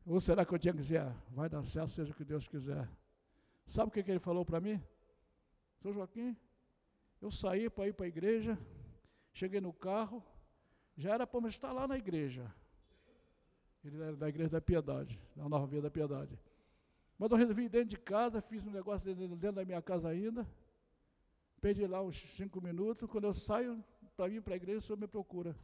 Ou 0.05 0.19
será 0.19 0.45
que 0.45 0.53
eu 0.53 0.59
tinha 0.59 0.73
que 0.73 0.79
dizer, 0.79 0.99
ah, 0.99 1.15
vai 1.31 1.47
dar 1.47 1.63
certo, 1.63 1.89
seja 1.89 2.11
o 2.11 2.15
que 2.15 2.25
Deus 2.25 2.47
quiser? 2.47 2.89
Sabe 3.65 3.89
o 3.89 3.91
que, 3.91 4.03
que 4.03 4.11
ele 4.11 4.19
falou 4.19 4.43
para 4.43 4.59
mim? 4.59 4.81
São 5.79 5.93
Joaquim, 5.93 6.35
eu 7.21 7.31
saí 7.31 7.69
para 7.69 7.87
ir 7.87 7.93
para 7.93 8.05
a 8.05 8.09
igreja, 8.09 8.57
cheguei 9.35 9.61
no 9.61 9.73
carro, 9.73 10.23
já 10.97 11.13
era 11.13 11.27
para 11.27 11.47
estar 11.47 11.71
lá 11.73 11.87
na 11.87 11.97
igreja. 11.97 12.51
Ele 13.83 14.01
era 14.01 14.15
da 14.15 14.29
igreja 14.29 14.49
da 14.49 14.61
piedade, 14.61 15.19
da 15.35 15.47
nova 15.47 15.67
via 15.67 15.81
da 15.81 15.91
piedade. 15.91 16.39
Mas 17.19 17.29
eu 17.29 17.37
resolvi 17.37 17.65
ir 17.65 17.69
dentro 17.69 17.89
de 17.89 17.97
casa, 17.97 18.41
fiz 18.41 18.65
um 18.65 18.71
negócio 18.71 19.05
dentro, 19.05 19.27
dentro 19.35 19.57
da 19.57 19.65
minha 19.65 19.81
casa 19.81 20.07
ainda, 20.07 20.47
perdi 21.61 21.85
lá 21.85 22.01
uns 22.01 22.17
cinco 22.35 22.61
minutos, 22.61 23.09
quando 23.09 23.25
eu 23.25 23.33
saio 23.33 23.83
para 24.15 24.29
vir 24.29 24.41
para 24.41 24.53
a 24.53 24.57
igreja, 24.57 24.79
o 24.79 24.81
senhor 24.81 24.97
me 24.97 25.07
procura. 25.07 25.55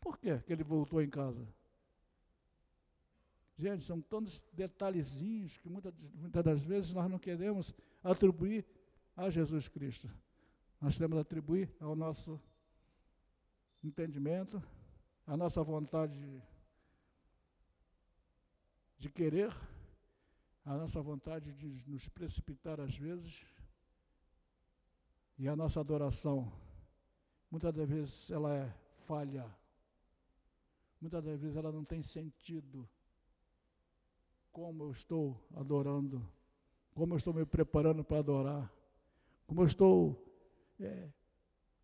Por 0.00 0.18
que 0.18 0.36
que 0.40 0.52
ele 0.52 0.64
voltou 0.64 1.00
em 1.00 1.08
casa? 1.08 1.46
Gente, 3.56 3.84
são 3.84 4.00
tantos 4.00 4.42
detalhezinhos 4.52 5.56
que 5.58 5.68
muitas, 5.68 5.94
muitas 6.14 6.42
das 6.42 6.60
vezes 6.60 6.92
nós 6.92 7.08
não 7.08 7.18
queremos 7.18 7.72
atribuir 8.02 8.66
a 9.16 9.30
Jesus 9.30 9.68
Cristo. 9.68 10.10
Nós 10.82 10.98
temos 10.98 11.14
que 11.14 11.20
atribuir 11.20 11.72
ao 11.78 11.94
nosso 11.94 12.42
entendimento, 13.84 14.60
à 15.24 15.36
nossa 15.36 15.62
vontade 15.62 16.42
de, 18.98 19.08
querer, 19.08 19.54
a 20.64 20.76
nossa 20.76 21.00
vontade 21.00 21.52
de 21.52 21.88
nos 21.88 22.08
precipitar 22.08 22.80
às 22.80 22.96
vezes, 22.96 23.46
e 25.38 25.46
a 25.46 25.54
nossa 25.54 25.78
adoração, 25.78 26.52
muitas 27.48 27.72
das 27.72 27.88
vezes 27.88 28.28
ela 28.32 28.52
é 28.52 28.74
falha. 29.06 29.48
Muitas 31.00 31.22
das 31.22 31.40
vezes 31.40 31.56
ela 31.56 31.70
não 31.70 31.84
tem 31.84 32.02
sentido. 32.02 32.88
Como 34.50 34.82
eu 34.82 34.90
estou 34.90 35.40
adorando, 35.54 36.28
como 36.92 37.14
eu 37.14 37.18
estou 37.18 37.32
me 37.32 37.46
preparando 37.46 38.02
para 38.02 38.18
adorar, 38.18 38.74
como 39.46 39.62
eu 39.62 39.66
estou. 39.66 40.31
É, 40.82 41.08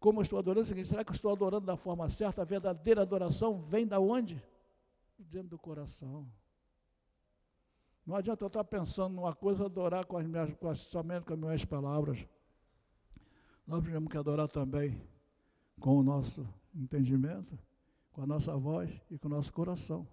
como 0.01 0.21
eu 0.21 0.23
estou 0.23 0.39
adorando, 0.39 0.79
é 0.79 0.85
será 0.85 1.05
que 1.05 1.11
eu 1.11 1.15
estou 1.15 1.33
adorando 1.33 1.67
da 1.67 1.77
forma 1.77 2.09
certa? 2.09 2.43
A 2.43 2.45
verdadeira 2.45 3.03
adoração 3.03 3.61
vem 3.63 3.87
da 3.87 3.99
onde? 3.99 4.43
Dentro 5.19 5.49
do 5.49 5.59
coração. 5.59 6.27
Não 8.07 8.15
adianta 8.15 8.43
eu 8.43 8.47
estar 8.47 8.65
pensando 8.65 9.15
numa 9.15 9.35
coisa, 9.35 9.67
adorar 9.67 10.07
com 10.07 10.17
as 10.17 10.27
minhas, 10.27 10.55
com 10.55 10.69
as, 10.69 10.79
somente 10.79 11.27
com 11.27 11.35
as 11.35 11.39
minhas 11.39 11.65
palavras. 11.65 12.27
Nós 13.67 13.85
temos 13.85 14.09
que 14.11 14.17
adorar 14.17 14.49
também 14.49 14.99
com 15.79 15.99
o 15.99 16.03
nosso 16.03 16.49
entendimento, 16.75 17.59
com 18.13 18.23
a 18.23 18.27
nossa 18.27 18.57
voz 18.57 18.91
e 19.11 19.19
com 19.19 19.29
o 19.29 19.31
nosso 19.31 19.53
coração. 19.53 20.09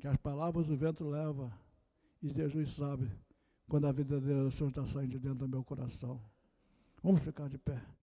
Que 0.00 0.08
as 0.08 0.16
palavras 0.16 0.68
o 0.68 0.76
vento 0.76 1.08
leva 1.08 1.52
e 2.20 2.28
Jesus 2.28 2.72
sabe 2.72 3.08
quando 3.68 3.86
a 3.86 3.92
verdadeira 3.92 4.40
oração 4.40 4.66
está 4.68 4.84
saindo 4.86 5.10
de 5.10 5.18
dentro 5.18 5.38
do 5.38 5.48
meu 5.48 5.62
coração. 5.62 6.20
Vamos 7.08 7.22
ficar 7.22 7.48
de 7.48 7.56
pé. 7.56 7.97